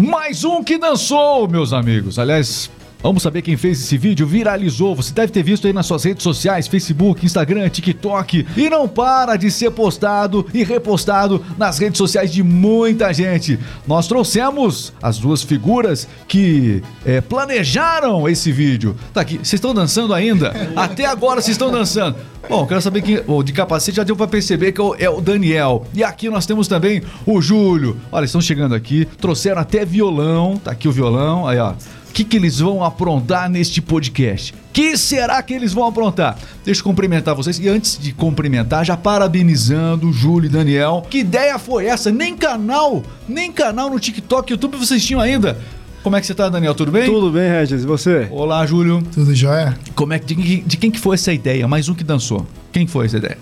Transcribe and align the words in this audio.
Mais 0.00 0.42
um 0.42 0.64
que 0.64 0.76
dançou, 0.76 1.46
meus 1.46 1.72
amigos. 1.72 2.18
Aliás, 2.18 2.68
vamos 3.08 3.22
saber 3.22 3.42
quem 3.42 3.56
fez 3.56 3.80
esse 3.80 3.96
vídeo. 3.96 4.26
Viralizou. 4.26 4.94
Você 4.94 5.12
deve 5.12 5.32
ter 5.32 5.42
visto 5.42 5.66
aí 5.66 5.72
nas 5.72 5.86
suas 5.86 6.04
redes 6.04 6.22
sociais: 6.22 6.66
Facebook, 6.66 7.24
Instagram, 7.24 7.68
TikTok. 7.68 8.46
E 8.56 8.70
não 8.70 8.88
para 8.88 9.36
de 9.36 9.50
ser 9.50 9.70
postado 9.70 10.46
e 10.52 10.64
repostado 10.64 11.44
nas 11.58 11.78
redes 11.78 11.98
sociais 11.98 12.32
de 12.32 12.42
muita 12.42 13.12
gente. 13.12 13.58
Nós 13.86 14.08
trouxemos 14.08 14.92
as 15.02 15.18
duas 15.18 15.42
figuras 15.42 16.08
que 16.26 16.82
é, 17.04 17.20
planejaram 17.20 18.28
esse 18.28 18.50
vídeo. 18.50 18.96
Tá 19.12 19.20
aqui. 19.20 19.34
Vocês 19.34 19.54
estão 19.54 19.74
dançando 19.74 20.14
ainda? 20.14 20.52
Até 20.74 21.04
agora 21.04 21.40
vocês 21.40 21.54
estão 21.54 21.70
dançando. 21.70 22.16
Bom, 22.48 22.66
quero 22.66 22.80
saber 22.80 23.02
quem. 23.02 23.20
Oh, 23.26 23.42
de 23.42 23.52
capacete 23.52 23.96
já 23.96 24.04
deu 24.04 24.16
pra 24.16 24.26
perceber 24.26 24.72
que 24.72 24.80
é 24.98 25.08
o 25.08 25.20
Daniel. 25.20 25.86
E 25.94 26.04
aqui 26.04 26.28
nós 26.28 26.46
temos 26.46 26.68
também 26.68 27.02
o 27.26 27.40
Júlio. 27.40 27.96
Olha, 28.12 28.24
estão 28.24 28.40
chegando 28.40 28.74
aqui, 28.74 29.06
trouxeram 29.18 29.60
até 29.60 29.84
violão. 29.84 30.58
Tá 30.58 30.72
aqui 30.72 30.88
o 30.88 30.92
violão. 30.92 31.46
Aí, 31.46 31.58
ó. 31.58 31.74
O 32.14 32.16
que, 32.16 32.22
que 32.22 32.36
eles 32.36 32.60
vão 32.60 32.84
aprontar 32.84 33.50
neste 33.50 33.82
podcast? 33.82 34.54
Que 34.72 34.96
será 34.96 35.42
que 35.42 35.52
eles 35.52 35.72
vão 35.72 35.84
aprontar? 35.84 36.38
Deixa 36.64 36.80
eu 36.80 36.84
cumprimentar 36.84 37.34
vocês. 37.34 37.58
E 37.58 37.68
antes 37.68 37.98
de 37.98 38.12
cumprimentar, 38.12 38.84
já 38.84 38.96
parabenizando 38.96 40.08
o 40.08 40.12
Júlio 40.12 40.46
e 40.46 40.48
Daniel. 40.48 41.04
Que 41.10 41.18
ideia 41.18 41.58
foi 41.58 41.86
essa? 41.86 42.12
Nem 42.12 42.36
canal, 42.36 43.02
nem 43.28 43.50
canal 43.50 43.90
no 43.90 43.98
TikTok, 43.98 44.52
YouTube 44.52 44.76
vocês 44.76 45.04
tinham 45.04 45.20
ainda. 45.20 45.58
Como 46.04 46.14
é 46.14 46.20
que 46.20 46.26
você 46.28 46.36
tá, 46.36 46.48
Daniel? 46.48 46.72
Tudo 46.72 46.92
bem? 46.92 47.04
Tudo 47.04 47.32
bem, 47.32 47.50
Regis. 47.50 47.82
E 47.82 47.84
você? 47.84 48.28
Olá, 48.30 48.64
Júlio. 48.64 49.02
Tudo 49.12 49.34
jóia? 49.34 49.76
Como 49.96 50.12
é 50.12 50.18
que 50.20 50.36
de, 50.36 50.60
de, 50.60 50.76
quem 50.76 50.92
que 50.92 51.00
foi 51.00 51.16
essa 51.16 51.32
ideia? 51.32 51.66
Mais 51.66 51.88
um 51.88 51.94
que 51.96 52.04
dançou. 52.04 52.46
Quem 52.70 52.86
foi 52.86 53.06
essa 53.06 53.16
ideia? 53.16 53.38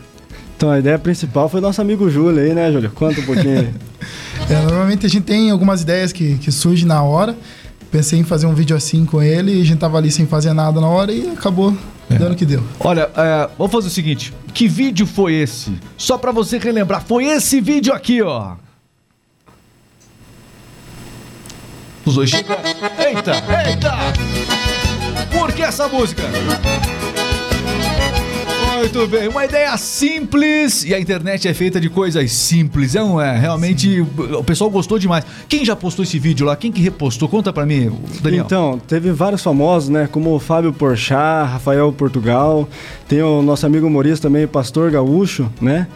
Então, 0.57 0.71
a 0.71 0.79
ideia 0.79 0.99
principal 0.99 1.47
foi 1.47 1.61
nosso 1.61 1.83
amigo 1.83 2.09
Júlio 2.09 2.43
aí, 2.43 2.55
né, 2.55 2.73
Júlio? 2.73 2.91
Conta 2.93 3.21
um 3.21 3.25
pouquinho. 3.25 3.75
é, 4.49 4.63
normalmente 4.65 5.05
a 5.05 5.11
gente 5.11 5.25
tem 5.25 5.51
algumas 5.51 5.83
ideias 5.83 6.11
que, 6.11 6.39
que 6.39 6.51
surgem 6.51 6.89
na 6.89 7.03
hora. 7.03 7.37
Pensei 7.93 8.19
em 8.19 8.25
fazer 8.25 8.47
um 8.47 8.55
vídeo 8.55 8.75
assim 8.75 9.05
com 9.05 9.23
ele 9.23 9.59
e 9.59 9.61
a 9.61 9.65
gente 9.67 9.79
tava 9.79 9.99
ali 9.99 10.11
sem 10.11 10.27
fazer 10.27 10.55
nada 10.55 10.81
na 10.81 10.89
hora 10.89 11.13
e 11.13 11.29
acabou 11.29 11.77
é. 12.09 12.15
dando 12.15 12.33
o 12.33 12.35
que 12.35 12.47
deu. 12.47 12.63
Olha, 12.81 13.11
é, 13.15 13.51
vamos 13.59 13.71
fazer 13.71 13.89
o 13.89 13.91
seguinte: 13.91 14.33
que 14.55 14.67
vídeo 14.67 15.07
foi 15.07 15.35
esse? 15.35 15.79
Só 15.99 16.17
para 16.17 16.33
você 16.33 16.57
relembrar, 16.57 17.05
foi 17.05 17.27
esse 17.27 17.61
vídeo 17.61 17.93
aqui, 17.93 18.23
ó. 18.23 18.55
Os 22.07 22.15
dois. 22.15 22.33
Eita, 22.33 23.33
eita! 23.69 23.93
Por 25.31 25.53
que 25.53 25.61
essa 25.61 25.87
música? 25.87 26.23
Muito 28.83 29.07
bem, 29.07 29.29
uma 29.29 29.45
ideia 29.45 29.77
simples 29.77 30.83
e 30.85 30.93
a 30.93 30.99
internet 30.99 31.47
é 31.47 31.55
feita 31.55 31.81
de 31.81 31.89
coisas 31.89 32.33
simples, 32.33 32.95
não 32.95 33.21
é? 33.21 33.39
Realmente 33.39 34.01
o 34.01 34.43
pessoal 34.43 34.69
gostou 34.69 34.99
demais. 34.99 35.25
Quem 35.49 35.65
já 35.65 35.77
postou 35.77 36.03
esse 36.03 36.19
vídeo 36.19 36.45
lá? 36.45 36.57
Quem 36.57 36.73
que 36.73 36.83
repostou? 36.83 37.29
Conta 37.29 37.53
pra 37.53 37.65
mim, 37.65 37.93
Daniel. 38.21 38.45
Então, 38.45 38.81
teve 38.81 39.13
vários 39.13 39.41
famosos, 39.41 39.89
né? 39.89 40.09
Como 40.11 40.35
o 40.35 40.41
Fábio 40.41 40.73
Porchat, 40.73 41.49
Rafael 41.49 41.93
Portugal, 41.93 42.69
tem 43.07 43.23
o 43.23 43.41
nosso 43.41 43.65
amigo 43.65 43.87
humorista 43.87 44.27
também, 44.27 44.49
Pastor 44.49 44.91
Gaúcho, 44.91 45.49
né? 45.61 45.87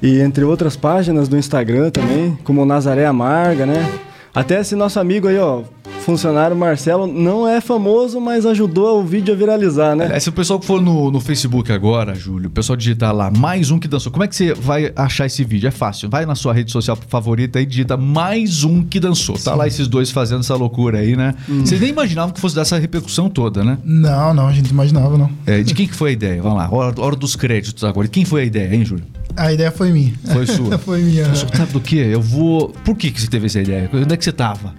E 0.00 0.20
entre 0.20 0.44
outras 0.44 0.76
páginas 0.76 1.28
do 1.28 1.36
Instagram 1.36 1.90
também, 1.90 2.38
como 2.44 2.64
Nazaré 2.64 3.06
Amarga, 3.06 3.66
né? 3.66 3.90
Até 4.32 4.60
esse 4.60 4.76
nosso 4.76 5.00
amigo 5.00 5.26
aí, 5.26 5.36
ó, 5.36 5.62
funcionário 6.00 6.56
Marcelo, 6.56 7.06
não 7.06 7.46
é 7.46 7.60
famoso, 7.60 8.20
mas 8.20 8.44
ajudou 8.46 9.00
o 9.00 9.04
vídeo 9.04 9.32
a 9.32 9.36
viralizar, 9.36 9.94
né? 9.94 10.10
É, 10.12 10.18
se 10.18 10.28
o 10.28 10.32
pessoal 10.32 10.58
que 10.58 10.66
for 10.66 10.80
no, 10.80 11.10
no 11.10 11.20
Facebook 11.20 11.70
agora, 11.72 12.14
Júlio, 12.14 12.48
o 12.48 12.50
pessoal 12.50 12.76
digitar 12.76 13.14
lá, 13.14 13.30
mais 13.30 13.70
um 13.70 13.78
que 13.78 13.86
dançou, 13.86 14.10
como 14.10 14.24
é 14.24 14.28
que 14.28 14.34
você 14.34 14.54
vai 14.54 14.92
achar 14.96 15.26
esse 15.26 15.44
vídeo? 15.44 15.68
É 15.68 15.70
fácil, 15.70 16.08
vai 16.08 16.26
na 16.26 16.34
sua 16.34 16.52
rede 16.52 16.72
social 16.72 16.98
favorita 17.08 17.60
e 17.60 17.66
digita 17.66 17.96
mais 17.96 18.64
um 18.64 18.82
que 18.82 18.98
dançou. 18.98 19.36
Sim. 19.36 19.44
Tá 19.44 19.54
lá 19.54 19.66
esses 19.66 19.86
dois 19.86 20.10
fazendo 20.10 20.40
essa 20.40 20.56
loucura 20.56 20.98
aí, 20.98 21.16
né? 21.16 21.34
Hum. 21.48 21.60
Vocês 21.60 21.80
nem 21.80 21.90
imaginavam 21.90 22.32
que 22.32 22.40
fosse 22.40 22.54
dessa 22.54 22.78
repercussão 22.78 23.28
toda, 23.28 23.62
né? 23.62 23.78
Não, 23.84 24.34
não, 24.34 24.48
a 24.48 24.52
gente 24.52 24.70
imaginava, 24.70 25.16
não. 25.16 25.30
É, 25.46 25.62
de 25.62 25.74
quem 25.74 25.86
que 25.86 25.94
foi 25.94 26.10
a 26.10 26.12
ideia? 26.12 26.42
Vamos 26.42 26.58
lá, 26.58 26.68
hora, 26.70 27.00
hora 27.00 27.16
dos 27.16 27.36
créditos 27.36 27.84
agora. 27.84 28.08
Quem 28.08 28.24
foi 28.24 28.42
a 28.42 28.44
ideia, 28.44 28.74
hein, 28.74 28.84
Júlio? 28.84 29.04
A 29.36 29.52
ideia 29.52 29.70
foi 29.70 29.92
minha. 29.92 30.12
Foi 30.32 30.46
sua? 30.46 30.76
foi 30.78 31.02
minha. 31.02 31.32
Sabe 31.34 31.72
do 31.72 31.80
que? 31.80 31.96
Eu 31.96 32.20
vou. 32.20 32.70
Por 32.84 32.96
que, 32.96 33.10
que 33.10 33.20
você 33.20 33.28
teve 33.28 33.46
essa 33.46 33.60
ideia? 33.60 33.88
Onde 33.92 34.12
é 34.12 34.16
que 34.16 34.24
você 34.24 34.32
tava? 34.32 34.74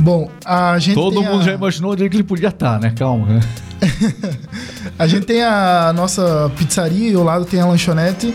Bom, 0.00 0.30
a 0.44 0.78
gente. 0.78 0.94
Todo 0.94 1.22
mundo 1.22 1.40
a... 1.40 1.44
já 1.44 1.52
imaginou 1.52 1.92
onde 1.92 2.04
é 2.04 2.08
que 2.08 2.16
ele 2.16 2.24
podia 2.24 2.48
estar, 2.48 2.80
né? 2.80 2.92
Calma. 2.96 3.26
Né? 3.26 3.40
a 4.98 5.06
gente 5.06 5.26
tem 5.26 5.42
a 5.42 5.92
nossa 5.94 6.50
pizzaria 6.56 7.10
e 7.10 7.14
ao 7.14 7.22
lado 7.22 7.44
tem 7.44 7.60
a 7.60 7.66
lanchonete. 7.66 8.34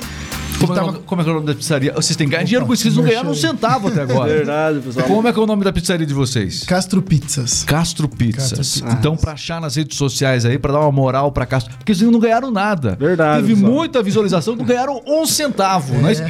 Como, 0.59 0.73
tava... 0.73 0.97
é, 0.97 1.01
como 1.05 1.21
é, 1.21 1.23
que 1.23 1.29
é 1.29 1.33
o 1.33 1.35
nome 1.35 1.47
da 1.47 1.55
pizzaria? 1.55 1.93
Vocês 1.93 2.15
têm 2.15 2.27
ganho 2.27 2.43
dinheiro 2.43 2.65
com 2.65 2.73
isso, 2.73 2.83
vocês 2.83 2.95
não 2.95 3.03
ganharam 3.03 3.29
um 3.29 3.35
centavo 3.35 3.89
até 3.89 4.01
agora. 4.01 4.27
Verdade, 4.33 4.79
pessoal. 4.79 5.07
Como 5.07 5.27
é 5.27 5.33
que 5.33 5.39
é 5.39 5.41
o 5.41 5.45
nome 5.45 5.63
da 5.63 5.71
pizzaria 5.71 6.05
de 6.05 6.13
vocês? 6.13 6.63
Castro 6.63 7.01
Pizzas. 7.01 7.63
Castro 7.63 8.07
Pizzas. 8.07 8.51
Castro 8.51 8.83
Pizzas. 8.83 8.97
Então, 8.97 9.15
pra 9.15 9.33
achar 9.33 9.61
nas 9.61 9.75
redes 9.75 9.97
sociais 9.97 10.45
aí, 10.45 10.57
pra 10.57 10.73
dar 10.73 10.79
uma 10.79 10.91
moral 10.91 11.31
pra 11.31 11.45
Castro. 11.45 11.75
Porque 11.77 11.93
vocês 11.93 12.09
não 12.09 12.19
ganharam 12.19 12.49
nada. 12.49 12.97
Verdade. 12.99 13.41
Teve 13.41 13.55
pessoal. 13.55 13.71
muita 13.71 14.01
visualização, 14.01 14.55
não 14.55 14.65
ganharam 14.65 15.01
um 15.05 15.25
centavo. 15.25 15.95
É. 15.97 15.99
Mas, 15.99 16.21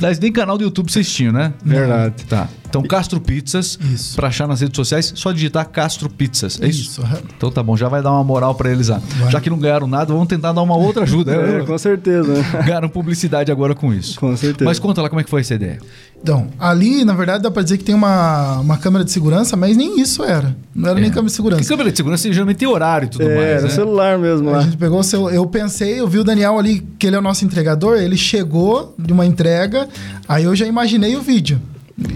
mas 0.00 0.18
nem 0.18 0.32
canal 0.32 0.56
do 0.56 0.64
YouTube 0.64 0.90
vocês 0.90 1.10
tinham, 1.12 1.32
né? 1.32 1.52
Verdade. 1.64 2.24
Tá. 2.24 2.48
Então, 2.70 2.82
Castro 2.82 3.20
Pizzas, 3.20 3.76
pra 4.14 4.28
achar 4.28 4.46
nas 4.46 4.60
redes 4.60 4.76
sociais, 4.76 5.12
só 5.16 5.32
digitar 5.32 5.68
Castro 5.68 6.08
Pizzas. 6.08 6.60
É 6.62 6.68
isso? 6.68 7.02
isso. 7.02 7.02
Então 7.36 7.50
tá 7.50 7.62
bom, 7.64 7.76
já 7.76 7.88
vai 7.88 8.00
dar 8.00 8.12
uma 8.12 8.22
moral 8.22 8.54
pra 8.54 8.70
eles 8.70 8.88
lá. 8.88 9.02
Vai. 9.18 9.30
Já 9.32 9.40
que 9.40 9.50
não 9.50 9.58
ganharam 9.58 9.88
nada, 9.88 10.12
vamos 10.12 10.28
tentar 10.28 10.52
dar 10.52 10.62
uma 10.62 10.76
outra 10.76 11.02
ajuda. 11.02 11.34
é, 11.34 11.60
com 11.64 11.76
certeza. 11.76 12.32
Ganharam 12.64 12.88
publicidade 12.88 13.50
agora 13.50 13.74
com 13.74 13.92
isso. 13.92 14.18
Com 14.20 14.36
certeza. 14.36 14.64
Mas 14.64 14.78
conta 14.78 15.02
lá 15.02 15.08
como 15.08 15.20
é 15.20 15.24
que 15.24 15.30
foi 15.30 15.40
essa 15.40 15.54
ideia. 15.54 15.80
Então, 16.22 16.48
ali, 16.58 17.04
na 17.04 17.14
verdade, 17.14 17.42
dá 17.42 17.50
pra 17.50 17.62
dizer 17.62 17.78
que 17.78 17.84
tem 17.84 17.94
uma, 17.94 18.60
uma 18.60 18.76
câmera 18.76 19.04
de 19.04 19.10
segurança, 19.10 19.56
mas 19.56 19.76
nem 19.76 20.00
isso 20.00 20.22
era. 20.22 20.54
Não 20.74 20.90
era 20.90 20.98
é. 20.98 21.02
nem 21.02 21.10
câmera 21.10 21.26
de 21.28 21.32
segurança. 21.32 21.60
Porque 21.60 21.68
câmera 21.68 21.90
de 21.90 21.96
segurança 21.96 22.32
geralmente 22.32 22.58
tem 22.58 22.68
horário 22.68 23.06
e 23.06 23.08
tudo 23.08 23.24
é, 23.24 23.34
mais. 23.34 23.48
Era 23.48 23.62
né? 23.62 23.68
celular 23.70 24.18
mesmo 24.18 24.50
lá. 24.50 24.58
A 24.58 24.62
gente 24.62 24.76
pegou 24.76 25.00
o 25.00 25.02
seu. 25.02 25.28
Eu 25.30 25.44
pensei, 25.46 25.98
eu 25.98 26.06
vi 26.06 26.18
o 26.18 26.24
Daniel 26.24 26.58
ali, 26.58 26.86
que 26.98 27.06
ele 27.06 27.16
é 27.16 27.18
o 27.18 27.22
nosso 27.22 27.44
entregador, 27.44 27.96
ele 27.96 28.16
chegou 28.16 28.94
de 28.98 29.12
uma 29.12 29.26
entrega, 29.26 29.88
aí 30.28 30.44
eu 30.44 30.54
já 30.54 30.66
imaginei 30.66 31.16
o 31.16 31.22
vídeo. 31.22 31.60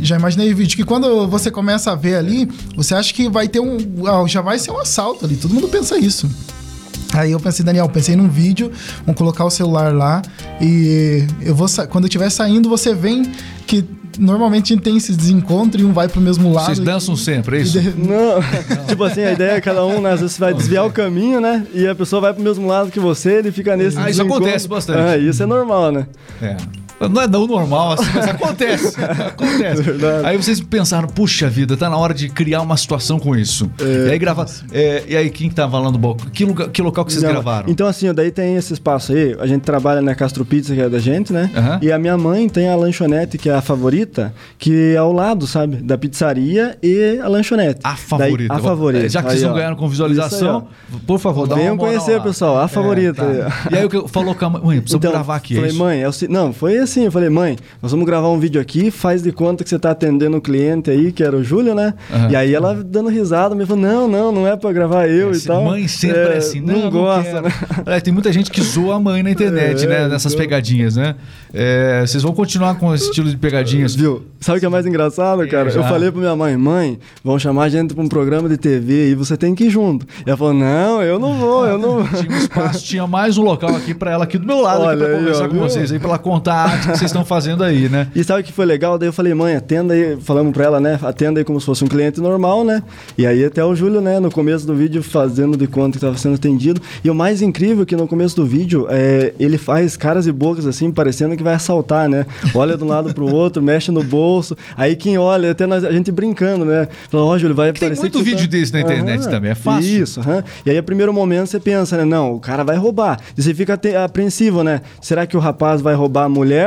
Já 0.00 0.16
imaginei 0.16 0.52
o 0.52 0.56
vídeo 0.56 0.76
que 0.76 0.84
quando 0.84 1.28
você 1.28 1.50
começa 1.50 1.92
a 1.92 1.94
ver 1.94 2.16
ali, 2.16 2.48
você 2.76 2.94
acha 2.94 3.12
que 3.12 3.28
vai 3.28 3.48
ter 3.48 3.60
um. 3.60 3.78
Já 4.26 4.40
vai 4.40 4.58
ser 4.58 4.70
um 4.70 4.78
assalto 4.78 5.24
ali. 5.24 5.36
Todo 5.36 5.54
mundo 5.54 5.68
pensa 5.68 5.98
isso. 5.98 6.28
Aí 7.12 7.30
eu 7.30 7.38
pensei, 7.38 7.64
Daniel, 7.64 7.88
pensei 7.88 8.16
num 8.16 8.28
vídeo, 8.28 8.72
vamos 9.06 9.16
colocar 9.16 9.44
o 9.44 9.50
celular 9.50 9.94
lá 9.94 10.20
e 10.60 11.24
eu 11.42 11.54
vou 11.54 11.68
quando 11.88 12.04
eu 12.04 12.08
estiver 12.08 12.28
saindo, 12.28 12.68
você 12.68 12.92
vem 12.92 13.30
que 13.68 13.84
normalmente 14.18 14.72
a 14.72 14.76
gente 14.76 14.84
tem 14.84 14.96
esses 14.96 15.16
desencontros 15.16 15.82
e 15.82 15.84
um 15.84 15.92
vai 15.92 16.08
pro 16.08 16.20
mesmo 16.20 16.52
lado. 16.52 16.66
Vocês 16.66 16.78
dançam 16.80 17.14
e, 17.14 17.18
sempre, 17.18 17.58
é 17.58 17.60
isso? 17.60 17.80
De... 17.80 17.90
Não. 17.90 18.40
Não. 18.40 18.86
tipo 18.86 19.04
assim, 19.04 19.22
a 19.22 19.32
ideia 19.32 19.52
é 19.52 19.60
cada 19.60 19.84
um, 19.84 20.00
né, 20.00 20.12
às 20.12 20.20
vezes, 20.20 20.38
vai 20.38 20.52
desviar 20.52 20.86
o 20.86 20.90
caminho, 20.90 21.40
né? 21.40 21.66
E 21.72 21.86
a 21.86 21.94
pessoa 21.94 22.20
vai 22.20 22.32
pro 22.32 22.42
mesmo 22.42 22.66
lado 22.66 22.90
que 22.90 23.00
você, 23.00 23.34
ele 23.34 23.52
fica 23.52 23.76
nesse 23.76 23.98
Ah, 23.98 24.10
isso 24.10 24.22
acontece 24.22 24.68
bastante. 24.68 24.98
Ah, 24.98 25.16
isso 25.16 25.42
é 25.42 25.46
normal, 25.46 25.92
né? 25.92 26.06
É. 26.42 26.56
Não 27.00 27.22
é 27.22 27.26
não 27.26 27.46
normal 27.46 27.92
assim, 27.92 28.10
mas 28.14 28.28
acontece. 28.28 28.96
acontece. 29.00 29.82
Verdade. 29.82 30.26
Aí 30.26 30.36
vocês 30.36 30.60
pensaram, 30.60 31.08
puxa 31.08 31.48
vida, 31.48 31.76
tá 31.76 31.90
na 31.90 31.96
hora 31.96 32.14
de 32.14 32.28
criar 32.28 32.62
uma 32.62 32.76
situação 32.76 33.18
com 33.18 33.34
isso. 33.36 33.70
É, 33.80 34.08
e 34.08 34.12
aí 34.12 34.18
gravar. 34.18 34.46
É, 34.72 35.04
e 35.08 35.16
aí, 35.16 35.30
quem 35.30 35.50
tá 35.50 35.68
falando 35.68 35.98
bom? 35.98 36.16
Que, 36.32 36.44
lugar, 36.44 36.68
que 36.68 36.80
local 36.80 37.04
que 37.04 37.12
vocês 37.12 37.22
Não, 37.22 37.30
gravaram? 37.30 37.68
Então, 37.68 37.86
assim, 37.86 38.12
daí 38.12 38.30
tem 38.30 38.56
esse 38.56 38.72
espaço 38.72 39.12
aí. 39.12 39.36
A 39.38 39.46
gente 39.46 39.62
trabalha 39.62 40.00
na 40.00 40.14
Castro 40.14 40.44
Pizza, 40.44 40.74
que 40.74 40.80
é 40.80 40.88
da 40.88 40.98
gente, 40.98 41.32
né? 41.32 41.50
Uhum. 41.54 41.78
E 41.82 41.92
a 41.92 41.98
minha 41.98 42.16
mãe 42.16 42.48
tem 42.48 42.68
a 42.68 42.76
lanchonete, 42.76 43.38
que 43.38 43.48
é 43.48 43.54
a 43.54 43.60
favorita, 43.60 44.32
que 44.58 44.94
é 44.94 44.96
ao 44.96 45.12
lado, 45.12 45.46
sabe? 45.46 45.76
Da 45.76 45.98
pizzaria 45.98 46.78
e 46.82 47.18
a 47.18 47.28
lanchonete. 47.28 47.80
A 47.82 47.96
favorita. 47.96 48.54
Daí, 48.54 48.58
a 48.58 48.62
favorita. 48.62 49.08
Já 49.08 49.22
que 49.22 49.30
vocês 49.30 49.42
não 49.42 49.54
ganharam 49.54 49.76
com 49.76 49.88
visualização, 49.88 50.68
aí, 50.92 51.00
por 51.06 51.18
favor, 51.18 51.48
dá 51.48 51.56
Venham 51.56 51.76
conhecer, 51.76 52.20
pessoal. 52.22 52.58
A 52.58 52.68
favorita. 52.68 53.22
É, 53.22 53.44
tá. 53.44 53.68
E 53.70 53.76
aí, 53.76 54.08
falou 54.08 54.34
com 54.34 54.44
a 54.44 54.50
mãe, 54.50 54.62
mãe, 54.62 54.80
precisamos 54.80 55.04
então, 55.04 55.12
gravar 55.12 55.36
aqui. 55.36 55.54
É 55.54 55.56
falei, 55.56 55.70
é 55.70 55.78
mãe, 55.78 56.02
é 56.02 56.08
o... 56.08 56.12
não, 56.28 56.52
foi 56.52 56.74
assim. 56.84 57.04
Eu 57.04 57.12
falei, 57.12 57.28
mãe, 57.28 57.56
nós 57.82 57.90
vamos 57.90 58.06
gravar 58.06 58.28
um 58.28 58.38
vídeo 58.38 58.60
aqui, 58.60 58.90
faz 58.90 59.22
de 59.22 59.32
conta 59.32 59.64
que 59.64 59.70
você 59.70 59.76
está 59.76 59.90
atendendo 59.90 60.36
o 60.36 60.40
cliente 60.40 60.90
aí, 60.90 61.12
que 61.12 61.22
era 61.22 61.36
o 61.36 61.42
Júlio, 61.42 61.74
né? 61.74 61.94
Uhum. 62.10 62.30
E 62.30 62.36
aí 62.36 62.54
ela 62.54 62.74
dando 62.74 63.08
risada, 63.08 63.54
me 63.54 63.66
falou, 63.66 63.82
não, 63.82 64.08
não, 64.08 64.32
não 64.32 64.48
é 64.48 64.56
para 64.56 64.72
gravar 64.72 65.08
eu 65.08 65.32
é, 65.32 65.36
e 65.36 65.40
tal. 65.40 65.64
Mãe 65.64 65.88
sempre 65.88 66.18
é, 66.18 66.34
é 66.34 66.36
assim, 66.36 66.60
não, 66.60 66.78
não 66.78 66.90
gosta, 66.90 67.42
não 67.42 67.42
né? 67.86 68.00
tem 68.00 68.12
muita 68.12 68.32
gente 68.32 68.50
que 68.50 68.62
zoa 68.62 68.96
a 68.96 69.00
mãe 69.00 69.22
na 69.22 69.30
internet, 69.30 69.84
é, 69.84 69.88
né? 69.88 70.08
Nessas 70.08 70.32
então... 70.32 70.44
pegadinhas, 70.44 70.96
né? 70.96 71.14
É, 71.52 72.04
vocês 72.06 72.22
vão 72.22 72.32
continuar 72.32 72.76
com 72.76 72.94
esse 72.94 73.04
estilo 73.06 73.28
de 73.28 73.36
pegadinhas. 73.36 73.94
Viu? 73.94 74.24
Sabe 74.40 74.58
o 74.58 74.60
que 74.60 74.66
é 74.66 74.68
mais 74.68 74.86
engraçado, 74.86 75.46
cara? 75.48 75.70
Eu 75.70 75.82
falei 75.84 76.10
pra 76.10 76.20
minha 76.20 76.36
mãe, 76.36 76.56
mãe, 76.56 76.98
vão 77.22 77.38
chamar 77.38 77.64
a 77.64 77.68
gente 77.68 77.94
pra 77.94 78.02
um 78.02 78.08
programa 78.08 78.48
de 78.48 78.56
TV 78.56 79.10
e 79.10 79.14
você 79.14 79.36
tem 79.36 79.54
que 79.54 79.64
ir 79.64 79.70
junto. 79.70 80.06
E 80.26 80.28
ela 80.28 80.36
falou, 80.36 80.54
não, 80.54 81.02
eu 81.02 81.18
não 81.18 81.34
vou, 81.34 81.66
eu 81.66 81.78
não 81.78 82.04
Tinha 82.14 82.30
um 82.30 82.38
espaço, 82.38 82.84
tinha 82.84 83.06
mais 83.06 83.38
um 83.38 83.42
local 83.42 83.74
aqui 83.74 83.94
pra 83.94 84.10
ela 84.10 84.24
aqui 84.24 84.38
do 84.38 84.46
meu 84.46 84.60
lado, 84.60 84.82
Olha 84.82 84.96
pra 84.96 85.16
conversar 85.16 85.48
com 85.48 85.54
viu? 85.54 85.62
vocês 85.62 85.92
aí, 85.92 85.98
pra 85.98 86.08
ela 86.10 86.18
contar 86.18 86.73
prática 86.74 86.92
que 86.92 86.98
vocês 86.98 87.10
estão 87.10 87.24
fazendo 87.24 87.62
aí, 87.62 87.88
né? 87.88 88.08
E 88.14 88.22
sabe 88.24 88.40
o 88.40 88.44
que 88.44 88.52
foi 88.52 88.66
legal? 88.66 88.98
Daí 88.98 89.08
eu 89.08 89.12
falei, 89.12 89.34
mãe, 89.34 89.54
atenda 89.54 89.94
aí, 89.94 90.18
falamos 90.20 90.52
pra 90.52 90.64
ela, 90.64 90.80
né? 90.80 90.98
Atenda 91.02 91.40
aí 91.40 91.44
como 91.44 91.60
se 91.60 91.66
fosse 91.66 91.84
um 91.84 91.86
cliente 91.86 92.20
normal, 92.20 92.64
né? 92.64 92.82
E 93.16 93.26
aí 93.26 93.44
até 93.44 93.64
o 93.64 93.74
Júlio, 93.74 94.00
né, 94.00 94.18
no 94.20 94.30
começo 94.30 94.66
do 94.66 94.74
vídeo, 94.74 95.02
fazendo 95.02 95.56
de 95.56 95.66
conta 95.66 95.92
que 95.92 95.96
estava 95.98 96.16
sendo 96.16 96.34
atendido. 96.34 96.80
E 97.02 97.10
o 97.10 97.14
mais 97.14 97.42
incrível 97.42 97.82
é 97.82 97.86
que 97.86 97.96
no 97.96 98.06
começo 98.06 98.36
do 98.36 98.46
vídeo, 98.46 98.86
é, 98.90 99.32
ele 99.38 99.58
faz 99.58 99.96
caras 99.96 100.26
e 100.26 100.32
bocas 100.32 100.66
assim, 100.66 100.90
parecendo 100.90 101.36
que 101.36 101.42
vai 101.42 101.54
assaltar, 101.54 102.08
né? 102.08 102.26
Olha 102.54 102.76
de 102.76 102.84
um 102.84 102.88
lado 102.88 103.12
pro 103.14 103.26
outro, 103.26 103.62
mexe 103.62 103.90
no 103.90 104.02
bolso. 104.02 104.56
Aí 104.76 104.96
quem 104.96 105.18
olha, 105.18 105.50
até 105.50 105.66
nós, 105.66 105.84
a 105.84 105.92
gente 105.92 106.10
brincando, 106.10 106.64
né? 106.64 106.88
Fala, 107.08 107.24
ó, 107.24 107.38
Júlio, 107.38 107.54
vai 107.54 107.72
Tem 107.72 107.88
parecer 107.88 108.02
muito 108.02 108.22
vídeo 108.22 108.46
tá... 108.46 108.46
desse 108.46 108.72
na 108.72 108.80
internet 108.80 109.22
Aham, 109.22 109.30
também, 109.30 109.50
é 109.50 109.54
fácil. 109.54 110.02
Isso, 110.02 110.20
aham. 110.20 110.42
E 110.64 110.70
aí, 110.70 110.78
a 110.78 110.82
primeiro 110.82 111.12
momento, 111.12 111.48
você 111.48 111.60
pensa, 111.60 111.96
né? 111.96 112.04
Não, 112.04 112.34
o 112.34 112.40
cara 112.40 112.64
vai 112.64 112.76
roubar. 112.76 113.18
E 113.36 113.42
você 113.42 113.54
fica 113.54 113.78
apreensivo, 114.04 114.62
né? 114.62 114.80
Será 115.00 115.26
que 115.26 115.36
o 115.36 115.40
rapaz 115.40 115.80
vai 115.80 115.94
roubar 115.94 116.24
a 116.24 116.28
mulher? 116.28 116.63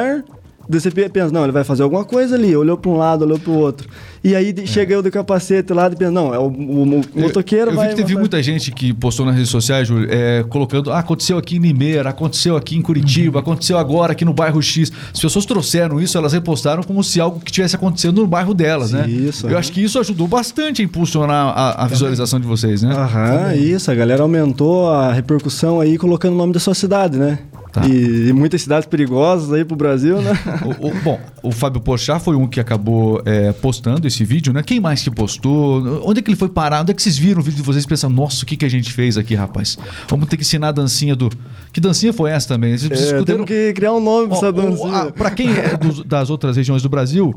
Daí 0.69 0.81
você 0.81 0.91
pe- 0.91 1.07
pensa, 1.07 1.31
não, 1.33 1.43
ele 1.43 1.53
vai 1.53 1.63
fazer 1.63 1.81
alguma 1.83 2.03
coisa 2.03 2.35
ali. 2.35 2.53
Olhou 2.53 2.77
para 2.77 2.91
um 2.91 2.97
lado, 2.97 3.23
olhou 3.23 3.39
para 3.39 3.49
o 3.51 3.57
outro. 3.57 3.87
E 4.21 4.35
aí 4.35 4.51
de- 4.51 4.67
chega 4.67 4.93
eu 4.93 5.01
do 5.01 5.09
capacete 5.09 5.71
lá 5.71 5.87
e 5.87 5.95
pensa, 5.95 6.11
não, 6.11 6.33
é 6.33 6.37
o, 6.37 6.47
o 6.47 6.85
mo- 6.85 7.01
motoqueiro 7.15 7.67
eu, 7.67 7.71
eu 7.71 7.75
vai... 7.77 7.85
vi 7.87 7.91
que 7.95 8.01
teve 8.01 8.13
vai- 8.15 8.19
muita 8.19 8.43
gente 8.43 8.69
que 8.73 8.93
postou 8.93 9.25
nas 9.25 9.33
redes 9.35 9.49
sociais, 9.49 9.87
Júlio, 9.87 10.09
é, 10.11 10.43
colocando, 10.49 10.91
ah, 10.91 10.99
aconteceu 10.99 11.37
aqui 11.37 11.55
em 11.55 11.59
Limeira, 11.59 12.09
aconteceu 12.09 12.57
aqui 12.57 12.75
em 12.75 12.79
Uhum. 12.79 12.83
Curitiba, 12.83 13.39
aconteceu 13.39 13.77
agora 13.77 14.11
aqui 14.11 14.25
no 14.25 14.33
bairro 14.33 14.61
X. 14.61 14.91
As 15.13 15.21
pessoas 15.21 15.45
trouxeram 15.45 16.01
isso, 16.01 16.17
elas 16.17 16.33
repostaram 16.33 16.83
como 16.83 17.01
se 17.01 17.21
algo 17.21 17.39
que 17.39 17.49
tivesse 17.49 17.77
acontecendo 17.77 18.19
no 18.19 18.27
bairro 18.27 18.53
delas, 18.53 18.91
né? 18.91 19.07
Isso, 19.07 19.45
Eu 19.47 19.51
aham. 19.51 19.59
acho 19.59 19.71
que 19.71 19.81
isso 19.81 19.97
ajudou 19.99 20.27
bastante 20.27 20.81
a 20.81 20.85
impulsionar 20.85 21.53
a, 21.57 21.85
a 21.85 21.87
visualização 21.87 22.41
de 22.41 22.45
vocês, 22.45 22.81
né? 22.81 22.93
Aham, 22.93 23.55
isso, 23.55 23.89
a 23.89 23.95
galera 23.95 24.21
aumentou 24.21 24.89
a 24.91 25.13
repercussão 25.13 25.79
aí 25.79 25.97
colocando 25.97 26.33
o 26.33 26.37
nome 26.37 26.51
da 26.51 26.59
sua 26.59 26.75
cidade, 26.75 27.17
né? 27.17 27.39
Tá. 27.71 27.85
E, 27.85 28.29
e 28.29 28.33
muitas 28.33 28.61
cidades 28.61 28.87
perigosas 28.87 29.51
aí 29.53 29.63
pro 29.65 29.75
Brasil, 29.75 30.21
né? 30.21 30.31
O- 30.65 30.87
o- 30.87 30.93
bom, 31.03 31.19
o 31.43 31.51
Fábio 31.51 31.79
Porchat 31.81 32.23
foi 32.23 32.35
um 32.35 32.47
que 32.47 32.59
acabou 32.59 33.21
é, 33.25 33.51
postando 33.51 34.07
esse 34.07 34.23
vídeo, 34.23 34.51
né? 34.53 34.63
Quem 34.63 34.79
mais 34.79 35.01
que 35.03 35.11
postou? 35.11 36.01
Onde 36.07 36.19
é 36.19 36.21
que 36.23 36.29
ele 36.29 36.37
foi 36.37 36.49
parar? 36.49 36.81
Onde 36.81 36.91
é 36.91 36.93
que 36.93 37.01
vocês 37.01 37.17
viram 37.17 37.39
o 37.41 37.43
vídeo 37.43 37.57
de 37.57 37.63
vocês 37.63 37.83
e 37.83 37.87
pensaram, 37.87 38.13
nossa, 38.13 38.43
o 38.43 38.45
que, 38.45 38.55
que 38.57 38.65
a 38.65 38.69
gente 38.69 38.91
fez 38.91 39.17
aqui, 39.17 39.35
rapaz? 39.35 39.77
Vamos 40.07 40.27
ter 40.27 40.37
que 40.37 40.43
ensinar 40.43 40.69
a 40.69 40.71
dancinha 40.71 41.15
do... 41.15 41.29
Que 41.73 41.79
dancinha 41.81 42.13
foi 42.13 42.31
essa 42.31 42.47
também? 42.47 42.77
Vocês 42.77 43.11
É, 43.11 43.21
temos 43.23 43.45
que 43.45 43.73
criar 43.73 43.93
um 43.93 43.99
nome 43.99 44.27
pra 44.29 44.37
essa 44.37 44.51
dancinha. 44.51 45.11
Pra 45.11 45.29
quem 45.31 45.49
é 45.51 45.77
dos- 45.77 46.03
das 46.03 46.29
outras 46.29 46.55
regiões 46.57 46.81
do 46.81 46.89
Brasil, 46.89 47.35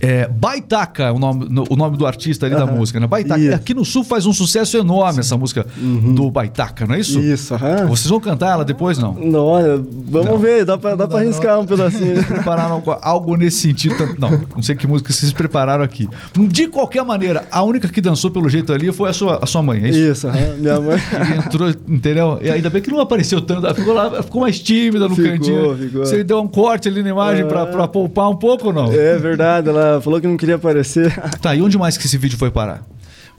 é 0.00 0.28
Baitaca, 0.28 1.12
o 1.12 1.18
nome, 1.18 1.46
no- 1.48 1.64
o 1.70 1.76
nome 1.76 1.96
do 1.96 2.06
artista 2.06 2.46
ali 2.46 2.54
da 2.54 2.62
Aham. 2.64 2.72
música, 2.72 2.98
né? 3.00 3.06
Baitaca. 3.06 3.40
Isso. 3.40 3.54
Aqui 3.54 3.74
no 3.74 3.84
sul 3.84 4.04
faz 4.04 4.26
um 4.26 4.32
sucesso 4.32 4.76
enorme 4.76 5.20
essa 5.20 5.36
música 5.36 5.66
do 6.14 6.30
Baitaca, 6.30 6.86
não 6.86 6.94
é 6.94 7.00
isso? 7.00 7.18
Isso, 7.20 7.54
aham. 7.54 7.86
Vocês 7.86 8.08
vão 8.08 8.20
cantar 8.20 8.52
ela 8.52 8.64
depois, 8.64 8.98
não? 8.98 9.14
Não, 9.14 9.44
olha, 9.44 9.80
vamos 10.08 10.40
ver, 10.40 10.64
dá 10.64 10.76
pra, 10.78 10.94
dá 10.94 11.06
pra 11.08 11.18
arriscar 11.20 11.58
um 11.60 11.66
pedacinho. 11.66 12.22
prepararam 12.24 12.82
algo, 13.02 13.36
nesse 13.36 13.58
sentido. 13.58 13.94
Não, 14.18 14.30
não 14.54 14.62
sei 14.62 14.74
que 14.74 14.86
música 14.86 15.12
vocês 15.12 15.32
prepararam 15.32 15.82
aqui. 15.84 16.08
De 16.48 16.66
qualquer 16.68 17.04
maneira, 17.04 17.44
a 17.50 17.62
única 17.62 17.88
que 17.88 18.00
dançou 18.00 18.30
pelo 18.30 18.48
jeito 18.48 18.72
ali 18.72 18.92
foi 18.92 19.10
a 19.10 19.12
sua, 19.12 19.38
a 19.42 19.46
sua 19.46 19.62
mãe, 19.62 19.82
é 19.84 19.88
isso? 19.88 19.98
Isso, 19.98 20.28
aham, 20.28 20.54
minha 20.58 20.80
mãe. 20.80 20.98
Entrou, 21.46 21.70
entendeu? 21.88 22.38
E 22.42 22.50
ainda 22.50 22.70
bem 22.70 22.82
que 22.82 22.90
não 22.90 23.00
apareceu 23.00 23.40
tanto, 23.40 23.66
ela 23.66 23.74
ficou 23.74 23.94
lá, 23.94 24.22
ficou 24.22 24.42
mais 24.42 24.58
tímida 24.60 25.08
no 25.08 25.14
Ficou, 25.14 25.30
cantinho. 25.32 25.76
ficou. 25.76 26.04
Você 26.04 26.22
deu 26.24 26.40
um 26.40 26.46
corte 26.48 26.88
ali 26.88 27.02
na 27.02 27.10
imagem 27.10 27.46
pra, 27.46 27.62
Ah. 27.62 27.66
pra 27.66 27.88
poupar 27.88 28.28
um 28.30 28.36
pouco 28.36 28.66
ou 28.68 28.72
não? 28.72 28.92
É 28.92 29.16
verdade, 29.18 29.68
ela 29.78 30.00
falou 30.00 30.20
que 30.20 30.26
não 30.26 30.36
queria 30.36 30.56
aparecer. 30.56 31.12
Tá, 31.40 31.54
e 31.54 31.60
onde 31.62 31.76
mais 31.78 31.96
que 31.96 32.06
esse 32.06 32.16
vídeo 32.16 32.38
foi 32.38 32.50
parar? 32.50 32.82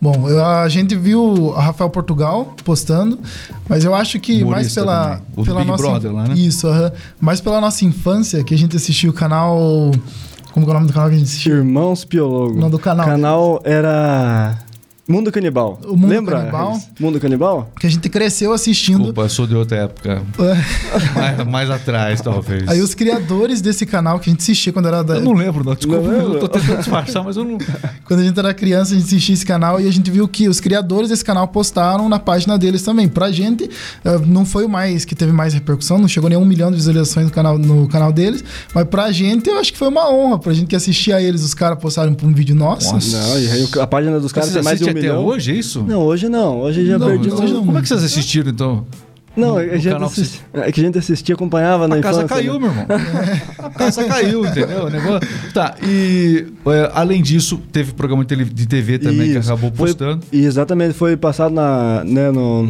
Bom, 0.02 0.28
eu- 0.30 0.44
a 0.44 0.68
gente 0.68 0.96
viu 0.96 1.54
a 1.56 1.62
Rafael 1.64 1.90
Portugal 1.90 2.54
postando, 2.64 3.18
mas 3.70 3.84
eu 3.86 3.96
acho 3.96 4.20
que 4.20 4.34
mais 4.44 4.44
Humorista 4.44 4.82
pela. 4.82 5.22
O 5.36 5.42
do 5.42 5.46
pela 5.46 5.60
Big 5.62 5.72
nossa 5.72 5.84
Brother 5.84 6.12
lá, 6.14 6.28
né? 6.28 6.36
Isso, 6.36 6.68
aham. 6.68 6.92
mais 7.20 7.40
pela 7.40 7.62
nossa 7.62 7.86
infância 7.86 8.44
que 8.44 8.54
a 8.54 8.58
gente 8.58 8.76
assistiu 8.76 9.12
o 9.12 9.14
canal 9.14 9.92
como 10.52 10.66
que 10.66 10.72
é 10.72 10.76
o 10.76 10.78
nome 10.80 10.88
do 10.88 10.94
canal 10.94 11.10
que 11.10 11.16
a 11.16 11.18
gente 11.18 11.28
assistiu? 11.28 11.58
Irmãos 11.58 12.06
Piologo. 12.06 12.58
Não, 12.58 12.70
do 12.70 12.80
canal. 12.80 13.06
O 13.06 13.10
canal 13.10 13.62
era 13.66 14.58
Mundo 15.08 15.32
Canibal. 15.32 15.80
O 15.86 15.96
Mundo 15.96 16.08
Lembra? 16.08 16.40
Canibal. 16.40 16.82
Mundo 17.00 17.20
Canibal? 17.20 17.72
Que 17.80 17.86
a 17.86 17.90
gente 17.90 18.10
cresceu 18.10 18.52
assistindo. 18.54 19.14
Eu 19.16 19.30
sou 19.30 19.46
de 19.46 19.56
outra 19.56 19.78
época. 19.78 20.24
mais, 21.14 21.48
mais 21.48 21.70
atrás, 21.70 22.22
talvez. 22.22 22.68
Aí 22.68 22.82
os 22.82 22.96
criadores 22.96 23.62
desse 23.62 23.86
canal 23.86 24.20
que 24.20 24.32
a 24.32 24.34
gente 24.34 24.42
assistia 24.42 24.74
quando 24.74 24.88
era 24.88 25.04
da, 25.04 25.18
Eu 25.18 25.22
não 25.22 25.34
lembro, 25.34 25.64
não. 25.64 25.76
Desculpa, 25.76 26.02
Não 26.02 26.34
eu 26.34 26.40
tô 26.40 26.48
tentando 26.48 26.78
disfarçar, 26.78 27.24
mas 27.24 27.38
eu 27.38 27.44
não. 27.44 27.60
Quando 28.04 28.22
a 28.22 28.24
gente 28.24 28.40
era 28.40 28.52
criança, 28.54 28.94
a 28.94 28.98
gente 28.98 29.06
assistia 29.06 29.34
esse 29.34 29.46
canal 29.46 29.80
e 29.80 29.88
a 29.88 29.92
gente 29.92 30.10
viu 30.10 30.28
que 30.28 30.50
os 30.50 30.60
criadores 30.60 31.10
desse 31.10 31.24
canal 31.24 31.48
postaram 31.48 32.10
na 32.10 32.18
página 32.18 32.58
deles 32.58 32.82
também. 32.82 33.08
Pra 33.08 33.32
gente, 33.32 33.70
eh, 34.04 34.20
não 34.26 34.44
foi 34.44 34.66
o 34.66 34.70
mais 34.70 35.06
que 35.06 35.14
teve 35.14 35.32
mais 35.32 35.54
repercussão, 35.54 36.00
não 36.00 36.08
chegou 36.08 36.30
nem 36.30 36.38
a 36.38 36.42
um 36.42 36.46
milhão 36.46 36.72
de 36.72 36.78
visualizações 36.78 37.28
no 37.28 37.32
canal, 37.32 37.60
no 37.60 37.88
canal 37.88 38.12
deles. 38.12 38.44
Mas 38.74 38.86
pra 38.88 39.12
gente, 39.12 39.50
eu 39.50 39.60
acho 39.60 39.72
que 39.72 39.78
foi 39.78 39.88
uma 39.88 40.12
honra. 40.12 40.40
Pra 40.40 40.54
gente 40.54 40.68
que 40.68 40.76
assistia 40.76 41.18
a 41.18 41.22
eles, 41.22 41.44
os 41.44 41.54
caras 41.54 41.78
postaram 41.80 42.16
um 42.24 42.34
vídeo 42.34 42.56
nosso. 42.56 42.92
Nossa. 42.92 43.18
Não, 43.18 43.40
e 43.40 43.52
aí 43.52 43.70
a 43.80 43.88
página 43.88 44.20
dos 44.20 44.32
caras 44.32 44.52
tem 44.52 44.64
mais 44.64 44.80
de 44.80 44.90
um 44.90 44.95
até 45.00 45.08
milhão. 45.10 45.26
hoje, 45.26 45.52
é 45.52 45.56
isso? 45.56 45.84
Não, 45.84 46.02
hoje 46.04 46.28
não. 46.30 46.60
Hoje 46.62 46.86
já 46.86 46.98
Não, 46.98 47.08
perdi. 47.08 47.30
mais- 47.30 47.52
não. 47.52 47.66
Como 47.66 47.78
é 47.78 47.82
que 47.82 47.88
vocês 47.88 48.04
assistiram, 48.04 48.50
então? 48.52 48.86
Não, 49.36 49.56
No- 49.56 49.58
a 49.58 49.78
gente 49.78 49.82
que 49.84 50.60
é 50.60 50.72
que 50.72 50.80
a 50.80 50.84
gente 50.84 50.98
assistia, 50.98 51.36
acompanhava 51.36 51.90
na 51.90 51.98
A 51.98 52.00
casa 52.00 52.24
infância. 52.24 52.36
caiu, 52.38 52.54
né? 52.54 52.60
meu 52.60 52.70
irmão. 52.70 52.86
A 53.60 53.70
casa 53.70 54.04
caiu, 54.06 54.46
entendeu? 54.46 54.86
O 54.86 54.90
negócio... 54.90 55.28
Tá, 55.54 55.76
e 55.84 56.46
é, 56.68 56.92
além 56.94 57.22
disso, 57.22 57.60
teve 57.70 57.92
programa 57.92 58.24
de 58.24 58.66
TV 58.66 58.98
também 58.98 59.34
que 59.34 59.38
Isso. 59.38 59.52
acabou 59.52 59.70
Foi- 59.76 59.88
postando. 59.88 60.22
e 60.32 60.46
exatamente, 60.46 60.94
foi 60.94 61.18
passado 61.18 61.54
na, 61.54 62.02
né, 62.06 62.32
no, 62.32 62.66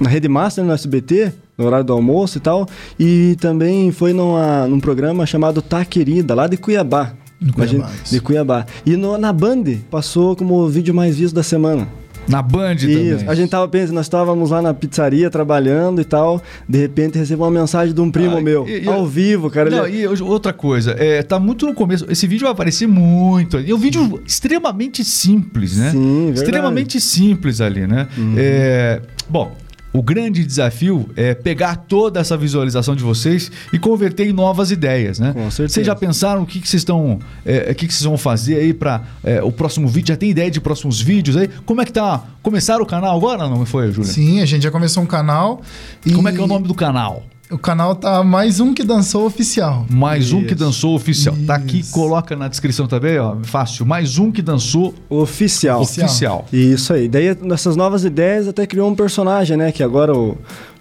na 0.00 0.08
Rede 0.08 0.26
Master, 0.26 0.64
no 0.64 0.72
SBT, 0.72 1.32
no 1.58 1.66
horário 1.66 1.84
do 1.84 1.92
almoço 1.92 2.38
e 2.38 2.40
tal. 2.40 2.66
E 2.98 3.36
também 3.38 3.92
foi 3.92 4.14
numa, 4.14 4.66
num 4.66 4.80
programa 4.80 5.26
chamado 5.26 5.60
Tá 5.60 5.84
Querida, 5.84 6.34
lá 6.34 6.46
de 6.46 6.56
Cuiabá. 6.56 7.12
No 7.40 7.52
Cuiabá, 7.52 7.74
Imagina, 7.76 8.00
de 8.10 8.20
Cuiabá. 8.20 8.66
E 8.84 8.96
no- 8.96 9.18
na 9.18 9.32
Band 9.32 9.64
passou 9.90 10.34
como 10.34 10.54
o 10.54 10.68
vídeo 10.68 10.94
mais 10.94 11.16
visto 11.16 11.34
da 11.34 11.42
semana. 11.42 11.86
Na 12.28 12.42
Band 12.42 12.74
Isso, 12.74 12.86
também. 12.88 13.28
a 13.28 13.34
gente 13.36 13.50
tava 13.50 13.68
pensando, 13.68 13.94
nós 13.94 14.06
estávamos 14.06 14.50
lá 14.50 14.60
na 14.60 14.74
pizzaria 14.74 15.30
trabalhando 15.30 16.00
e 16.00 16.04
tal, 16.04 16.42
de 16.68 16.76
repente 16.78 17.16
recebeu 17.16 17.44
uma 17.44 17.52
mensagem 17.52 17.94
de 17.94 18.00
um 18.00 18.10
primo 18.10 18.38
Ah, 18.38 18.40
meu, 18.40 18.66
e- 18.66 18.82
e- 18.84 18.88
ao 18.88 19.06
vivo, 19.06 19.48
cara. 19.48 19.70
Não, 19.70 19.86
ele- 19.86 19.98
e 20.00 20.06
outra 20.08 20.52
coisa, 20.52 20.96
é, 20.98 21.22
tá 21.22 21.38
muito 21.38 21.64
no 21.66 21.72
começo. 21.74 22.04
Esse 22.10 22.26
vídeo 22.26 22.42
vai 22.44 22.52
aparecer 22.52 22.88
muito. 22.88 23.58
É 23.58 23.72
um 23.72 23.78
vídeo 23.78 24.20
extremamente 24.26 25.04
simples, 25.04 25.76
né? 25.76 25.90
Sim, 25.92 25.98
verdade. 26.00 26.24
Uhum. 26.26 26.32
Extremamente 26.32 27.00
simples 27.00 27.60
ali, 27.60 27.86
né? 27.86 28.08
É, 28.36 29.00
bom. 29.28 29.54
O 29.96 30.02
grande 30.02 30.44
desafio 30.44 31.08
é 31.16 31.34
pegar 31.34 31.74
toda 31.74 32.20
essa 32.20 32.36
visualização 32.36 32.94
de 32.94 33.02
vocês 33.02 33.50
e 33.72 33.78
converter 33.78 34.28
em 34.28 34.32
novas 34.32 34.70
ideias, 34.70 35.18
né? 35.18 35.32
Com 35.32 35.50
certeza. 35.50 35.72
Vocês 35.72 35.86
já 35.86 35.96
pensaram 35.96 36.42
o 36.42 36.46
que, 36.46 36.60
que 36.60 36.68
vocês 36.68 36.82
estão, 36.82 37.18
é, 37.46 37.70
o 37.70 37.74
que, 37.74 37.86
que 37.86 37.94
vocês 37.94 38.04
vão 38.04 38.18
fazer 38.18 38.56
aí 38.56 38.74
para 38.74 39.02
o 39.42 39.50
próximo 39.50 39.88
vídeo? 39.88 40.08
Já 40.08 40.16
tem 40.16 40.28
ideia 40.28 40.50
de 40.50 40.60
próximos 40.60 41.00
vídeos 41.00 41.34
aí? 41.34 41.48
Como 41.64 41.80
é 41.80 41.86
que 41.86 41.94
tá? 41.94 42.24
Começaram 42.42 42.84
o 42.84 42.86
canal 42.86 43.16
agora? 43.16 43.48
Não 43.48 43.64
foi, 43.64 43.90
Júlia? 43.90 44.12
Sim, 44.12 44.42
a 44.42 44.44
gente 44.44 44.64
já 44.64 44.70
começou 44.70 45.02
um 45.02 45.06
canal. 45.06 45.62
E 46.04 46.12
Como 46.12 46.28
é 46.28 46.32
que 46.32 46.38
é 46.38 46.44
o 46.44 46.46
nome 46.46 46.68
do 46.68 46.74
canal? 46.74 47.24
O 47.48 47.56
canal 47.56 47.94
tá 47.94 48.24
mais 48.24 48.58
um 48.58 48.74
que 48.74 48.82
dançou 48.82 49.24
oficial. 49.24 49.86
Mais 49.88 50.32
um 50.32 50.40
que 50.40 50.46
Isso. 50.46 50.56
dançou 50.56 50.94
oficial. 50.96 51.36
Tá 51.46 51.54
aqui, 51.54 51.78
Isso. 51.78 51.92
coloca 51.92 52.34
na 52.34 52.48
descrição 52.48 52.88
também, 52.88 53.18
ó. 53.18 53.36
Fácil. 53.44 53.86
Mais 53.86 54.18
um 54.18 54.32
que 54.32 54.42
dançou 54.42 54.92
Oficial. 55.08 55.82
Oficial. 55.82 56.06
oficial. 56.06 56.46
Isso 56.52 56.92
aí. 56.92 57.08
Daí, 57.08 57.36
nessas 57.42 57.76
novas 57.76 58.04
ideias, 58.04 58.48
até 58.48 58.66
criou 58.66 58.90
um 58.90 58.96
personagem, 58.96 59.56
né? 59.56 59.70
Que 59.70 59.84
agora 59.84 60.12
o, 60.12 60.36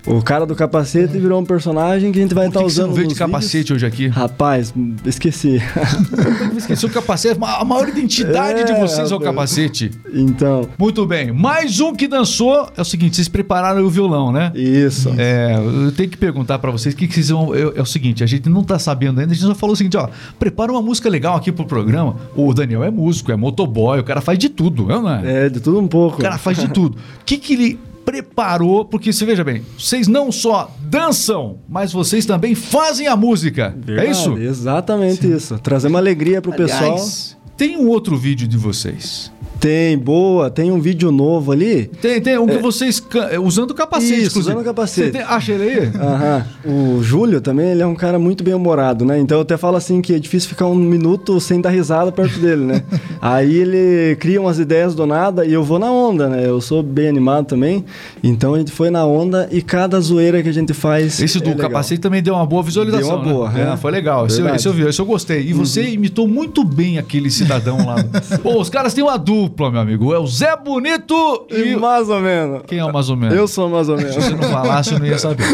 o 0.06 0.22
cara 0.22 0.46
do 0.46 0.56
capacete 0.56 1.18
virou 1.18 1.40
um 1.42 1.46
personagem 1.46 2.12
que 2.12 2.20
a 2.20 2.22
gente 2.22 2.34
vai 2.34 2.48
estar 2.48 2.60
que 2.60 2.66
você 2.66 2.80
usando. 2.82 2.88
não 2.88 2.94
veio 2.94 3.08
de 3.08 3.16
capacete 3.16 3.74
hoje 3.74 3.86
aqui? 3.86 3.98
vídeos. 4.04 4.16
Rapaz, 4.16 4.74
esqueci. 5.06 5.62
Esqueci 6.58 6.86
o 6.86 6.90
capacete. 6.90 7.40
A 7.42 7.64
maior 7.66 7.88
identidade 7.90 8.64
de 8.64 8.72
É, 8.72 8.80
vocês 8.80 9.12
é 9.12 9.16
o 9.16 9.20
capacete. 9.20 9.92
então, 10.14 10.68
Muito 10.78 11.06
bem. 11.06 11.32
Mais 11.32 11.80
um 11.80 11.94
que 11.94 12.08
dançou. 12.08 12.70
É 12.78 12.82
o 12.82 12.86
seguinte, 12.86 13.16
vocês 13.16 13.28
prepararam 13.28 13.84
o 13.84 13.90
violão, 13.90 14.32
né? 14.32 14.52
isso. 14.56 15.14
É, 15.18 15.56
eu 15.58 15.92
tenho 15.92 16.10
que 16.10 16.18
perguntar 16.18 16.60
pra 16.60 16.72
vocês 16.72 16.94
o 16.94 16.98
que, 16.98 17.08
que 17.08 17.14
vocês 17.14 17.30
vão. 17.30 17.54
É, 17.54 17.62
é 17.76 17.82
o 17.82 17.86
seguinte, 17.86 18.24
a 18.24 18.28
gente 18.28 18.50
não 18.50 18.64
tá 18.64 18.78
sabendo 18.80 19.20
ainda, 19.20 19.32
a 19.32 19.36
gente 19.36 19.46
só 19.46 19.56
falou 19.56 19.74
o 19.74 19.76
seguinte, 19.78 19.98
ó, 19.98 20.08
prepara 20.40 20.72
uma 20.72 20.82
música 20.82 21.10
legal 21.10 21.36
aqui 21.36 21.52
pro 21.52 21.66
programa. 21.66 22.16
O 22.36 22.54
Daniel 22.54 22.84
é 22.84 22.92
músico, 22.92 23.32
é 23.32 23.36
motoboy, 23.36 24.00
o 24.00 24.04
cara 24.04 24.22
faz 24.22 24.38
de 24.38 24.50
tudo, 24.50 24.86
não 24.86 25.10
é? 25.10 25.46
É, 25.46 25.50
de 25.50 25.60
tudo 25.60 25.80
um 25.80 25.88
pouco. 25.88 26.18
O 26.18 26.22
cara 26.22 26.38
faz 26.38 26.58
de 26.58 26.68
tudo. 26.70 26.96
O 26.96 27.00
que, 27.26 27.38
que 27.38 27.54
ele 27.54 27.80
preparou? 28.06 28.86
Porque 28.86 29.12
você 29.12 29.26
veja 29.26 29.44
bem, 29.44 29.64
vocês 29.78 30.08
não 30.08 30.32
só 30.32 30.72
dançam, 30.80 31.60
mas 31.68 31.92
vocês 31.92 32.26
também 32.26 32.54
fazem 32.54 33.08
a 33.08 33.16
música. 33.16 33.76
Verdade, 33.78 34.08
É 34.08 34.12
isso? 34.12 34.38
Exatamente 34.38 35.30
isso. 35.30 35.58
Trazer 35.60 35.88
uma 35.88 36.00
alegria 36.00 36.42
pro 36.42 36.54
pessoal. 36.54 36.94
Aliás, 36.94 37.36
tem 37.58 37.78
um 37.78 37.88
outro 37.88 38.18
vídeo 38.18 38.48
de 38.48 38.58
vocês. 38.58 39.32
Tem, 39.66 39.98
boa. 39.98 40.52
Tem 40.52 40.72
um 40.72 40.80
vídeo 40.80 41.12
novo 41.12 41.52
ali. 41.52 41.86
Tem, 42.00 42.22
tem 42.22 42.38
um 42.38 42.46
que 42.46 42.60
vocês 42.60 43.00
ca- 43.00 43.30
é, 43.32 43.40
usando 43.40 43.72
o 43.72 43.74
capacete, 43.74 44.14
Isso, 44.14 44.28
inclusive. 44.38 44.40
usando 44.52 44.62
o 44.62 44.64
capacete. 44.64 45.08
Você 45.08 45.12
tem- 45.14 45.22
acha 45.24 45.52
ele 45.54 45.64
aí? 45.64 45.92
Aham. 46.00 46.46
O 46.64 47.02
Júlio 47.02 47.42
também, 47.42 47.70
ele 47.72 47.82
é 47.82 47.88
um 47.88 47.96
cara 47.96 48.20
muito 48.20 48.44
bem-humorado, 48.44 49.04
né? 49.04 49.20
Então 49.20 49.40
eu 49.40 49.42
até 49.42 49.58
falo 49.58 49.76
assim 49.76 50.02
que 50.04 50.14
é 50.14 50.20
difícil 50.20 50.50
ficar 50.50 50.68
um 50.68 50.76
minuto 50.76 51.40
sem 51.40 51.60
dar 51.60 51.72
risada 51.72 52.12
perto 52.12 52.38
dele, 52.38 52.62
né? 52.64 52.84
Aí 53.20 53.56
ele 53.56 54.16
cria 54.18 54.40
umas 54.40 54.60
ideias 54.60 54.94
do 54.94 55.08
nada 55.08 55.44
e 55.44 55.52
eu 55.54 55.64
vou 55.64 55.80
na 55.80 55.92
onda, 55.92 56.30
né? 56.30 56.44
Eu 56.48 56.62
sou 56.62 56.84
bem 56.84 57.08
animado 57.08 57.46
também. 57.48 57.84
Então 58.24 58.54
a 58.54 58.60
gente 58.60 58.72
foi 58.72 58.92
na 58.92 59.04
onda 59.04 59.50
e 59.52 59.64
cada 59.64 60.00
zoeira 60.00 60.44
que 60.44 60.50
a 60.50 60.54
gente 60.54 60.76
faz. 60.76 61.20
Esse 61.20 61.40
do 61.40 61.50
é 61.50 61.56
capacete 61.56 62.00
também 62.00 62.22
deu 62.22 62.36
uma 62.36 62.46
boa 62.46 62.62
visualização. 62.62 63.08
Deu 63.10 63.18
uma 63.18 63.24
boa, 63.34 63.50
né? 63.52 63.70
é. 63.70 63.74
É, 63.74 63.78
foi 63.78 63.90
legal. 63.92 64.28
Esse, 64.28 64.44
esse 64.44 64.68
eu 64.68 64.74
vi, 64.74 64.84
esse 64.88 65.00
eu 65.02 65.06
gostei. 65.08 65.42
E 65.42 65.54
você 65.54 65.90
imitou 65.90 66.28
muito 66.28 66.64
bem 66.64 67.00
aquele 67.00 67.32
cidadão 67.32 67.84
lá. 67.84 67.96
Pô, 68.44 68.62
os 68.62 68.70
caras 68.70 68.94
têm 68.94 69.04
uma 69.04 69.18
dupla, 69.18 69.55
meu 69.58 69.80
amigo. 69.82 70.14
É 70.14 70.20
o 70.20 70.28
Zé 70.28 70.56
Bonito 70.58 71.48
e. 71.50 71.72
E 71.72 71.76
mais 71.76 72.10
ou 72.10 72.20
menos. 72.20 72.62
Quem 72.68 72.80
é 72.80 72.86
o 72.86 72.92
mais 72.94 73.10
ou 73.10 73.16
menos? 73.18 73.36
Eu 73.36 73.48
sou 73.48 73.70
mais 73.70 73.90
ou 73.90 73.98
Se 73.98 74.04
menos. 74.06 74.24
você 74.24 74.32
não 74.36 74.44
falasse, 74.50 74.94
eu 74.94 75.00
não 75.00 75.06
ia 75.06 75.18
saber. 75.18 75.46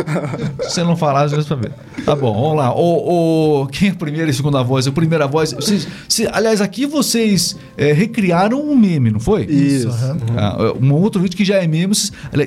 Se 0.61 0.69
você 0.69 0.83
não 0.83 0.95
falasse, 0.95 1.33
eu 1.33 1.39
ia 1.39 1.45
saber. 1.45 1.71
Tá 2.05 2.15
bom, 2.15 2.33
vamos 2.33 2.57
lá. 2.57 2.73
O, 2.75 3.61
o- 3.63 3.67
quem 3.67 3.89
é 3.89 3.91
a 3.91 3.95
primeira 3.95 4.29
e 4.29 4.33
segunda 4.33 4.61
voz? 4.63 4.87
A 4.87 4.91
primeira 4.91 5.27
voz. 5.27 5.53
Vocês, 5.53 5.87
se- 6.07 6.27
aliás, 6.31 6.61
aqui 6.61 6.85
vocês 6.85 7.55
é, 7.77 7.91
recriaram 7.93 8.59
um 8.61 8.75
meme, 8.75 9.11
não 9.11 9.19
foi? 9.19 9.45
Isso. 9.45 9.87
aham. 9.89 10.17
Ah, 10.37 10.73
um 10.81 10.93
outro 10.93 11.21
vídeo 11.21 11.35
que 11.37 11.45
já 11.45 11.55
é 11.55 11.67
meme. 11.67 11.91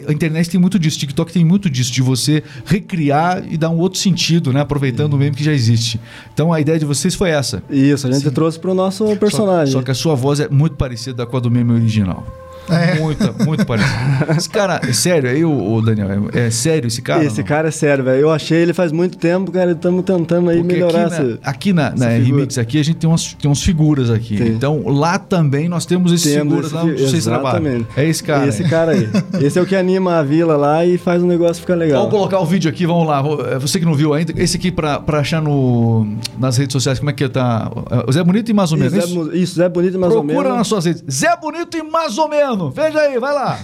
A 0.08 0.12
internet 0.12 0.48
tem 0.50 0.60
muito 0.60 0.78
disso, 0.78 0.98
TikTok 0.98 1.32
tem 1.32 1.44
muito 1.44 1.68
disso, 1.70 1.92
de 1.92 2.00
você 2.02 2.42
recriar 2.64 3.42
e 3.48 3.56
dar 3.56 3.70
um 3.70 3.78
outro 3.78 3.98
sentido, 3.98 4.52
né? 4.52 4.60
Aproveitando 4.60 5.14
o 5.14 5.16
meme 5.16 5.34
que 5.36 5.44
já 5.44 5.52
existe. 5.52 6.00
Então 6.32 6.52
a 6.52 6.60
ideia 6.60 6.78
de 6.78 6.84
vocês 6.84 7.14
foi 7.14 7.30
essa. 7.30 7.62
Isso, 7.70 8.06
a 8.06 8.12
gente 8.12 8.30
trouxe 8.30 8.58
pro 8.58 8.74
nosso 8.74 9.04
personagem. 9.16 9.72
Só 9.72 9.82
que 9.82 9.90
a 9.90 9.94
sua 9.94 10.14
voz 10.14 10.40
é 10.40 10.48
muito 10.48 10.76
parecida 10.76 11.26
com 11.26 11.33
a 11.36 11.40
do 11.40 11.50
meme 11.50 11.72
original. 11.72 12.24
É. 12.70 12.98
Muito, 12.98 13.34
muito 13.44 13.66
parecida. 13.66 13.94
Esse 14.36 14.48
cara, 14.48 14.80
é 14.82 14.92
sério, 14.92 15.28
aí, 15.28 15.44
o, 15.44 15.80
Daniel, 15.80 16.28
é, 16.32 16.46
é 16.46 16.50
sério 16.50 16.86
esse 16.86 17.02
cara? 17.02 17.24
Esse 17.24 17.42
cara 17.42 17.68
é 17.68 17.70
sério, 17.70 18.04
velho. 18.04 18.20
Eu 18.20 18.30
achei 18.30 18.58
ele 18.58 18.72
faz 18.72 18.92
muito 18.92 19.18
tempo, 19.18 19.52
cara. 19.52 19.72
Estamos 19.72 20.04
tentando 20.04 20.50
aí 20.50 20.58
Porque 20.58 20.72
melhorar 20.74 21.06
aqui, 21.06 21.10
na, 21.10 21.16
essa. 21.16 21.38
aqui 21.42 21.72
na, 21.72 21.90
na 21.90 22.12
essa. 22.12 22.24
Remix, 22.24 22.58
aqui 22.58 22.80
a 22.80 22.84
gente 22.84 22.96
tem 22.96 23.08
umas, 23.08 23.34
tem 23.34 23.48
umas 23.50 23.62
figuras 23.62 24.10
aqui. 24.10 24.36
Tem. 24.36 24.48
Então 24.48 24.82
lá 24.86 25.18
também 25.18 25.68
nós 25.68 25.84
temos 25.84 26.12
esses 26.12 26.32
Temos 26.32 26.46
figuras 26.46 26.66
esse 26.66 26.74
lá 26.74 26.82
onde 26.84 27.02
vocês 27.02 27.24
trabalham. 27.24 27.86
É 27.96 28.08
esse 28.08 28.22
cara. 28.22 28.46
Esse 28.46 28.62
aí. 28.62 28.68
cara 28.68 28.92
aí. 28.92 29.08
Esse 29.40 29.58
é 29.58 29.62
o 29.62 29.66
que 29.66 29.76
anima 29.76 30.18
a 30.18 30.22
vila 30.22 30.56
lá 30.56 30.84
e 30.84 30.96
faz 30.96 31.22
o 31.22 31.26
negócio 31.26 31.60
ficar 31.60 31.74
legal. 31.74 31.98
Vamos 32.04 32.14
colocar 32.14 32.40
o 32.40 32.46
vídeo 32.46 32.70
aqui, 32.70 32.86
vamos 32.86 33.06
lá. 33.06 33.22
É, 33.52 33.58
Você 33.58 33.78
que 33.78 33.84
não 33.84 33.94
viu 33.94 34.14
ainda, 34.14 34.32
esse 34.36 34.56
aqui 34.56 34.70
pra, 34.70 34.98
pra 35.00 35.20
achar 35.20 35.42
no, 35.42 36.06
nas 36.38 36.56
redes 36.56 36.72
sociais, 36.72 36.98
como 36.98 37.10
é 37.10 37.12
que 37.12 37.28
tá? 37.28 37.70
O 38.06 38.12
Zé 38.12 38.22
Bonito 38.22 38.50
e 38.50 38.54
mais 38.54 38.72
ou 38.72 38.78
menos. 38.78 38.94
Isso? 38.94 39.36
Isso, 39.36 39.54
Zé 39.56 39.68
Bonito 39.68 39.98
mais 39.98 40.12
ou 40.12 40.22
Procura 40.22 40.44
menos. 40.44 40.58
nas 40.58 40.66
suas 40.66 40.84
redes. 40.84 41.04
Zé 41.10 41.36
Bonito 41.40 41.76
e 41.76 41.82
mais 41.82 42.16
ou 42.18 42.28
menos. 42.28 42.53
Veja 42.70 43.00
aí, 43.00 43.18
vai 43.18 43.32
lá. 43.32 43.58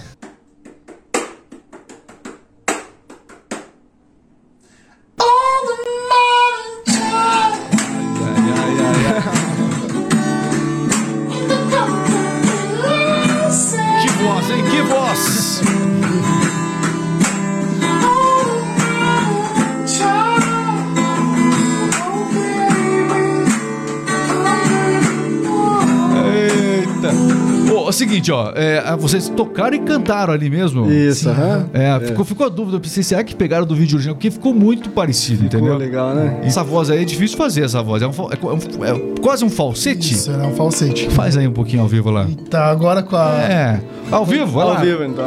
Seguinte, 28.21 28.31
ó. 28.31 28.51
é, 28.55 28.95
vocês 28.97 29.29
tocaram 29.29 29.75
e 29.75 29.79
cantaram 29.79 30.33
ali 30.33 30.49
mesmo? 30.49 30.89
Isso, 30.91 31.29
aham. 31.29 31.67
É, 31.73 31.99
Ficou, 31.99 32.23
ficou 32.25 32.45
a 32.45 32.49
dúvida. 32.49 32.77
Eu 32.77 32.81
pensei, 32.81 33.03
será 33.03 33.23
que 33.23 33.35
pegaram 33.35 33.65
do 33.65 33.75
vídeo 33.75 33.95
original? 33.95 34.15
Porque 34.15 34.29
ficou 34.31 34.53
muito 34.53 34.89
parecido, 34.89 35.43
Ficou 35.43 35.59
entendeu? 35.59 35.77
legal, 35.77 36.13
né? 36.13 36.39
Essa 36.43 36.63
voz 36.63 36.89
aí 36.89 37.01
é 37.01 37.05
difícil 37.05 37.37
fazer, 37.37 37.63
essa 37.63 37.81
voz. 37.81 38.01
É, 38.01 38.07
um, 38.07 38.11
é 38.11 38.85
é 38.85 38.93
um- 38.93 39.15
é 39.15 39.19
quase 39.21 39.43
um 39.43 39.49
falsete. 39.49 40.13
Isso, 40.13 40.31
é 40.31 40.37
um 40.47 40.55
falsete. 40.55 41.09
Faz 41.09 41.35
aí 41.37 41.47
um 41.47 41.51
pouquinho 41.53 41.81
ao 41.81 41.87
vivo 41.87 42.09
lá. 42.11 42.27
Tá, 42.49 42.65
agora 42.71 43.01
com 43.03 43.15
a. 43.15 43.37
É. 43.41 43.81
Ao 44.11 44.25
vivo, 44.25 44.47
vai 44.47 44.63
Ao 44.63 44.73
lá. 44.73 44.79
vivo, 44.81 45.03
então. 45.03 45.25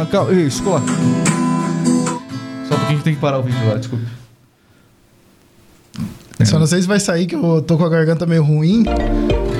Ah, 0.00 0.06
calma, 0.06 0.32
Isso, 0.32 0.62
coloca. 0.62 0.86
Só 2.68 2.74
um 2.74 2.78
pouquinho 2.78 2.98
que 2.98 3.04
tem 3.04 3.14
que 3.14 3.20
parar 3.20 3.38
o 3.38 3.42
vídeo 3.42 3.58
lá, 3.68 3.74
desculpa. 3.76 4.04
Só 6.44 6.58
não 6.58 6.66
sei 6.66 6.82
se 6.82 6.88
vai 6.88 6.98
sair, 6.98 7.26
que 7.26 7.36
eu 7.36 7.62
tô 7.62 7.78
com 7.78 7.84
a 7.84 7.88
garganta 7.88 8.26
meio 8.26 8.42
ruim, 8.42 8.82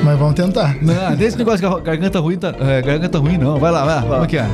mas 0.03 0.19
vamos 0.19 0.35
tentar. 0.35 0.77
Não, 0.83 1.15
desse 1.17 1.37
negócio 1.39 1.61
de 1.61 1.67
gar- 1.69 1.81
garganta 1.81 2.19
ruim, 2.21 2.37
tá, 2.39 2.55
é, 2.61 2.83
garganta 2.83 3.19
ruim 3.19 3.39
não. 3.39 3.59
Vai 3.59 3.71
lá, 3.71 3.85
vai 3.85 3.95
lá. 3.97 4.03
Como 4.03 4.25
é 4.25 4.27
que 4.27 4.37
é? 4.39 4.47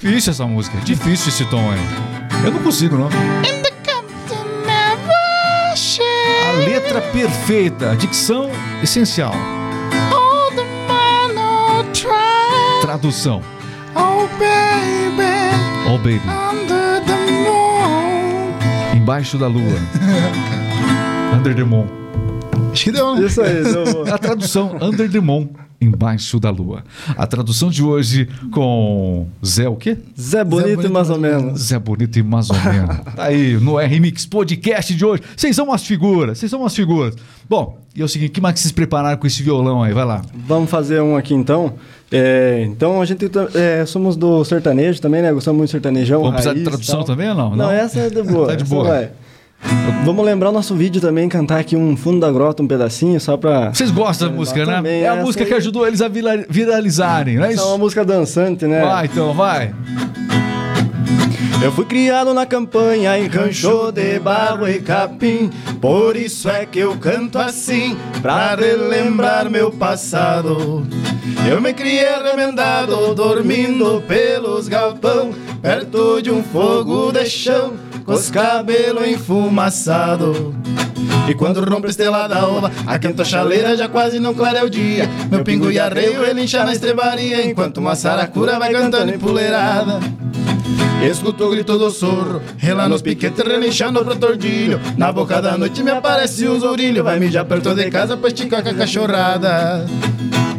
Difícil 0.00 0.30
essa 0.32 0.46
música. 0.46 0.78
Difícil 0.84 1.28
esse 1.28 1.44
tom 1.46 1.70
aí. 1.70 1.80
Eu 2.44 2.52
não 2.52 2.62
consigo, 2.62 2.96
não. 2.96 3.08
A 6.48 6.52
letra 6.64 7.00
perfeita. 7.00 7.90
A 7.92 7.94
dicção 7.94 8.50
essencial. 8.82 9.34
Tradução. 12.80 13.42
Oh, 13.94 14.26
baby, 14.38 15.56
Oh, 15.88 15.98
baby. 15.98 16.20
Under 19.06 19.14
the 19.14 19.14
moon. 19.14 19.14
Embaixo 19.14 19.38
da 19.38 19.46
lua. 19.46 19.78
Under 21.32 21.54
the 21.54 21.64
moon. 21.64 21.86
Acho 22.72 22.84
que 22.84 22.92
deu, 22.92 23.14
né? 23.14 23.26
Isso 23.26 23.40
aí, 23.40 23.60
então, 23.60 23.84
A 24.12 24.18
tradução 24.18 24.76
Under 24.80 25.08
the 25.10 25.20
moon. 25.20 25.48
Embaixo 25.80 26.40
da 26.40 26.48
lua. 26.50 26.82
A 27.16 27.26
tradução 27.26 27.68
de 27.68 27.82
hoje 27.82 28.28
com 28.50 29.26
Zé 29.44 29.68
o 29.68 29.76
quê? 29.76 29.98
Zé 30.18 30.42
Bonito, 30.42 30.76
Bonito, 30.76 30.92
mais 30.92 31.10
ou 31.10 31.18
mais 31.18 31.34
ou 31.34 31.40
menos. 31.42 31.60
Zé 31.60 31.78
Bonito 31.78 32.18
e 32.18 32.22
mais 32.22 32.48
ou 32.50 32.56
menos. 32.56 32.96
Tá 33.14 33.24
aí, 33.24 33.54
no 33.60 33.78
R-Mix 33.78 34.24
Podcast 34.26 34.94
de 34.94 35.04
hoje. 35.04 35.22
Vocês 35.36 35.54
são 35.54 35.66
umas 35.66 35.84
figuras, 35.84 36.38
vocês 36.38 36.50
são 36.50 36.60
umas 36.60 36.74
figuras. 36.74 37.14
Bom, 37.48 37.78
e 37.94 38.00
é 38.00 38.04
o 38.04 38.08
seguinte, 38.08 38.30
que 38.30 38.40
mais 38.40 38.54
que 38.54 38.60
vocês 38.60 38.72
prepararam 38.72 39.16
com 39.18 39.26
esse 39.26 39.42
violão 39.42 39.82
aí? 39.82 39.92
Vai 39.92 40.04
lá. 40.04 40.22
Vamos 40.46 40.70
fazer 40.70 41.00
um 41.02 41.16
aqui 41.16 41.34
então. 41.34 41.74
É, 42.10 42.64
então 42.68 43.00
a 43.00 43.04
gente 43.04 43.28
tá- 43.28 43.48
é, 43.54 43.84
somos 43.84 44.16
do 44.16 44.44
sertanejo 44.44 45.00
também, 45.00 45.22
né? 45.22 45.32
Gostamos 45.32 45.58
muito 45.58 45.68
de 45.68 45.72
sertanejão. 45.72 46.20
Vamos 46.20 46.34
precisar 46.34 46.54
de 46.54 46.60
raiz 46.60 46.66
e 46.68 46.70
tradução 46.70 46.96
tal. 46.98 47.04
também 47.04 47.28
ou 47.30 47.34
não? 47.34 47.56
Não, 47.56 47.70
essa 47.70 48.00
é 48.00 48.10
de 48.10 48.22
boa. 48.22 48.46
Tá 48.48 48.54
de 48.54 48.62
essa 48.62 48.74
boa. 48.74 49.10
Vamos 50.04 50.24
lembrar 50.24 50.50
o 50.50 50.52
nosso 50.52 50.74
vídeo 50.74 51.00
também, 51.00 51.28
cantar 51.28 51.58
aqui 51.60 51.76
um 51.76 51.96
fundo 51.96 52.20
da 52.20 52.30
grota, 52.30 52.62
um 52.62 52.66
pedacinho, 52.68 53.20
só 53.20 53.36
pra. 53.36 53.72
Vocês 53.74 53.90
gostam 53.90 54.28
da 54.28 54.34
música, 54.34 54.64
né? 54.64 54.76
também, 54.76 55.02
É 55.02 55.08
a 55.08 55.16
música 55.16 55.42
aí. 55.44 55.48
que 55.48 55.54
ajudou 55.56 55.86
eles 55.86 56.00
a 56.00 56.08
vira- 56.08 56.44
viralizarem, 56.48 57.36
não 57.36 57.44
é 57.44 57.52
Essa 57.52 57.60
é 57.62 57.64
uma 57.64 57.70
isso? 57.72 57.78
música 57.78 58.04
dançante, 58.04 58.66
né? 58.66 58.80
Vai, 58.82 59.06
então, 59.06 59.32
vai. 59.34 59.74
Eu 61.62 61.72
fui 61.72 61.84
criado 61.86 62.32
na 62.34 62.44
campanha 62.46 63.18
em 63.18 63.26
rancho 63.26 63.90
de 63.90 64.18
barro 64.20 64.68
e 64.68 64.78
capim, 64.78 65.50
por 65.80 66.14
isso 66.14 66.48
é 66.48 66.66
que 66.66 66.78
eu 66.78 66.96
canto 66.98 67.38
assim, 67.38 67.96
pra 68.22 68.54
relembrar 68.54 69.50
meu 69.50 69.70
passado. 69.72 70.86
Eu 71.50 71.60
me 71.60 71.72
criei 71.72 72.06
remendado, 72.22 73.14
dormindo 73.14 74.02
pelos 74.06 74.68
galpão, 74.68 75.30
perto 75.62 76.20
de 76.20 76.30
um 76.30 76.42
fogo 76.42 77.10
de 77.10 77.24
chão, 77.26 77.72
com 78.06 78.12
os 78.12 78.30
cabelos 78.30 79.06
enfumaçados. 79.08 80.36
E 81.28 81.34
quando 81.34 81.60
rompe 81.68 81.88
a 81.88 81.90
estrela 81.90 82.28
da 82.28 82.40
alva, 82.40 82.70
a 82.86 82.98
quenta 82.98 83.24
chaleira 83.24 83.76
já 83.76 83.88
quase 83.88 84.20
não 84.20 84.32
clareia 84.32 84.64
o 84.64 84.70
dia. 84.70 85.10
Meu 85.28 85.42
pingo 85.42 85.70
e 85.70 85.78
arreio 85.78 86.24
ele 86.24 86.44
incha 86.44 86.64
na 86.64 86.72
estrebaria, 86.72 87.44
enquanto 87.44 87.78
uma 87.78 87.96
saracura 87.96 88.58
vai 88.60 88.72
cantando 88.72 89.12
empoleirada. 89.12 89.98
Escuto 91.02 91.44
o 91.44 91.50
grito 91.50 91.76
do 91.76 91.90
sorro, 91.90 92.40
rela 92.56 92.88
nos 92.88 93.02
piquetes, 93.02 93.44
relinchando 93.44 94.04
pro 94.04 94.16
tordilho. 94.16 94.80
Na 94.96 95.12
boca 95.12 95.42
da 95.42 95.58
noite 95.58 95.82
me 95.82 95.90
aparece 95.90 96.48
um 96.48 96.58
zourilho, 96.58 97.04
vai 97.04 97.18
mijar 97.18 97.44
perto 97.44 97.74
de 97.74 97.90
casa 97.90 98.16
pra 98.16 98.28
esticar 98.28 98.62
com 98.62 98.70
a 98.70 98.74
cachorrada. 98.74 99.84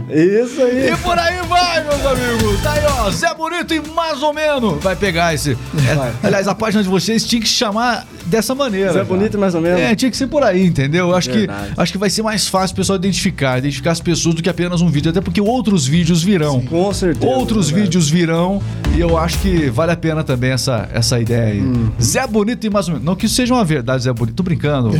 Isso 0.09 0.61
aí. 0.61 0.91
E 0.91 0.97
por 0.97 1.17
aí 1.19 1.41
vai, 1.47 1.83
meus 1.83 2.05
amigos. 2.05 2.61
Tá 2.61 2.73
aí, 2.73 2.83
ó. 2.85 3.09
Zé 3.11 3.33
Bonito 3.33 3.73
e 3.73 3.81
mais 3.89 4.23
ou 4.23 4.33
menos. 4.33 4.81
Vai 4.81 4.95
pegar 4.95 5.33
esse. 5.33 5.51
É, 5.51 6.25
aliás, 6.25 6.47
a 6.47 6.55
página 6.55 6.81
de 6.81 6.89
vocês 6.89 7.25
tinha 7.25 7.41
que 7.41 7.47
chamar 7.47 8.07
dessa 8.25 8.55
maneira. 8.55 8.87
Zé 8.87 8.99
cara. 8.99 9.05
Bonito 9.05 9.37
mais 9.37 9.53
ou 9.53 9.61
menos. 9.61 9.79
É, 9.79 9.95
tinha 9.95 10.09
que 10.09 10.15
ser 10.15 10.27
por 10.27 10.43
aí, 10.43 10.65
entendeu? 10.65 11.09
Eu 11.09 11.15
acho 11.15 11.29
que, 11.29 11.47
acho 11.77 11.91
que 11.91 11.97
vai 11.97 12.09
ser 12.09 12.21
mais 12.21 12.47
fácil 12.47 12.73
o 12.73 12.77
pessoal 12.77 12.97
identificar, 12.97 13.57
identificar 13.57 13.91
as 13.91 13.99
pessoas 13.99 14.35
do 14.35 14.41
que 14.41 14.49
apenas 14.49 14.81
um 14.81 14.89
vídeo. 14.89 15.11
Até 15.11 15.19
porque 15.19 15.41
outros 15.41 15.85
vídeos 15.85 16.23
virão. 16.23 16.61
Com 16.61 16.93
certeza. 16.93 17.25
Outros 17.25 17.69
vídeos 17.69 18.09
virão 18.09 18.61
e 18.95 19.01
eu 19.01 19.17
acho 19.17 19.39
que 19.39 19.69
vale 19.69 19.91
a 19.91 19.97
pena 19.97 20.23
também 20.23 20.51
essa, 20.51 20.87
essa 20.93 21.19
ideia 21.19 21.53
aí. 21.53 21.61
Hum. 21.61 21.89
Zé 22.01 22.25
Bonito 22.25 22.65
e 22.65 22.69
mais 22.69 22.87
ou 22.87 22.93
menos. 22.93 23.05
Não 23.05 23.15
que 23.15 23.25
isso 23.25 23.35
seja 23.35 23.53
uma 23.53 23.65
verdade, 23.65 24.03
Zé 24.03 24.13
Bonito. 24.13 24.35
Tô 24.35 24.43
brincando. 24.43 24.91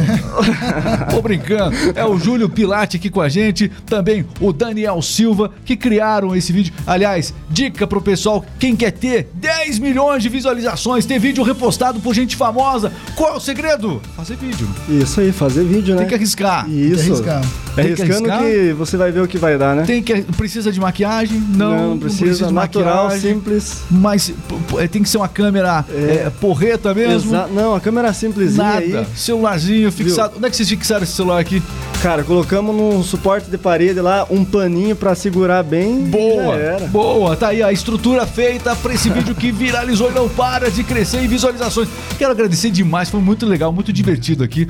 Tô 1.12 1.22
brincando. 1.22 1.76
É 1.96 2.06
o 2.06 2.18
Júlio 2.18 2.50
Pilate 2.50 2.98
aqui 2.98 3.10
com 3.10 3.22
a 3.22 3.30
gente. 3.30 3.70
Também 3.86 4.26
o 4.40 4.52
Daniel 4.52 4.97
Daniel 4.98 5.02
Silva, 5.02 5.52
que 5.66 5.76
criaram 5.76 6.36
esse 6.36 6.52
vídeo. 6.52 6.74
Aliás, 6.86 7.34
dica 7.50 7.86
pro 7.88 8.02
pessoal, 8.02 8.44
quem 8.60 8.76
quer 8.76 8.92
ter 8.92 9.30
10 9.34 9.80
milhões 9.80 10.24
de 10.24 10.30
visualizações, 10.30 11.06
ter 11.06 11.20
vídeo 11.20 11.44
repostado 11.44 12.00
por 12.00 12.14
gente 12.14 12.36
famosa, 12.36 12.92
qual 13.16 13.34
é 13.34 13.38
o 13.38 13.40
segredo? 13.40 14.02
Fazer 14.16 14.36
vídeo. 14.36 14.68
Isso 14.90 15.20
aí, 15.20 15.32
fazer 15.32 15.64
vídeo, 15.64 15.94
né? 15.96 16.02
Tem 16.02 16.10
que 16.10 16.16
arriscar. 16.16 16.70
Isso. 16.70 16.96
Tem 16.96 17.06
que 17.06 17.12
arriscar. 17.30 17.42
É 17.78 17.84
Tem 17.84 17.94
que 17.96 18.02
arriscando 18.02 18.32
arriscar. 18.32 18.52
que 18.68 18.74
você 18.74 18.98
vai 18.98 19.12
ver 19.12 19.22
o 19.22 19.28
que 19.28 19.38
vai 19.38 19.58
dar, 19.58 19.76
né? 19.76 19.84
Tem 19.84 20.02
que 20.02 20.22
precisa 20.36 20.72
de 20.72 20.80
maquiagem? 20.80 21.40
Não, 21.40 21.90
não 21.92 22.00
precisa, 22.00 22.48
de 22.48 22.54
natural, 22.54 23.04
maquiagem. 23.06 23.34
simples. 23.36 23.82
Mas 23.92 24.30
p- 24.32 24.88
tem 24.88 25.04
que 25.04 25.10
ser 25.10 25.18
uma 25.18 25.28
câmera 25.28 25.86
é, 25.90 26.30
porreta 26.42 26.94
mesmo. 26.94 27.32
Exa- 27.36 27.48
Não, 27.48 27.76
a 27.76 27.80
câmera 27.80 28.12
simplesinha 28.14 28.64
Nada. 28.64 28.80
aí. 28.80 29.08
Celularzinho 29.16 29.92
fixado. 29.92 30.34
Onde 30.38 30.48
é 30.48 30.50
que 30.50 30.56
vocês 30.56 30.70
fixaram 30.70 31.04
esse 31.04 31.14
celular 31.14 31.40
aqui? 31.40 31.62
Cara, 32.02 32.24
colocamos 32.24 32.76
num 32.76 33.04
suporte 33.04 33.50
de 33.50 33.58
parede 33.58 34.00
lá 34.00 34.26
um 34.30 34.46
paninho 34.46 34.96
pra 34.96 35.16
segurar 35.16 35.64
bem. 35.64 36.06
Boa, 36.06 36.56
boa. 36.92 37.36
Tá 37.36 37.48
aí 37.50 37.64
a 37.64 37.72
estrutura 37.72 38.26
feita 38.28 38.76
pra 38.76 38.94
esse 38.94 39.10
vídeo 39.10 39.34
que 39.34 39.52
viralizou 39.52 40.12
e 40.12 40.14
não 40.14 40.30
para 40.30 40.70
de 40.70 40.84
crescer 40.84 41.24
em 41.24 41.28
visualizações. 41.28 41.90
Quero 42.18 42.32
agradecer 42.32 42.70
demais, 42.70 43.10
foi 43.10 43.20
muito 43.20 43.46
legal, 43.48 43.74
muito 43.74 43.92
divertido 43.92 44.44
aqui. 44.44 44.70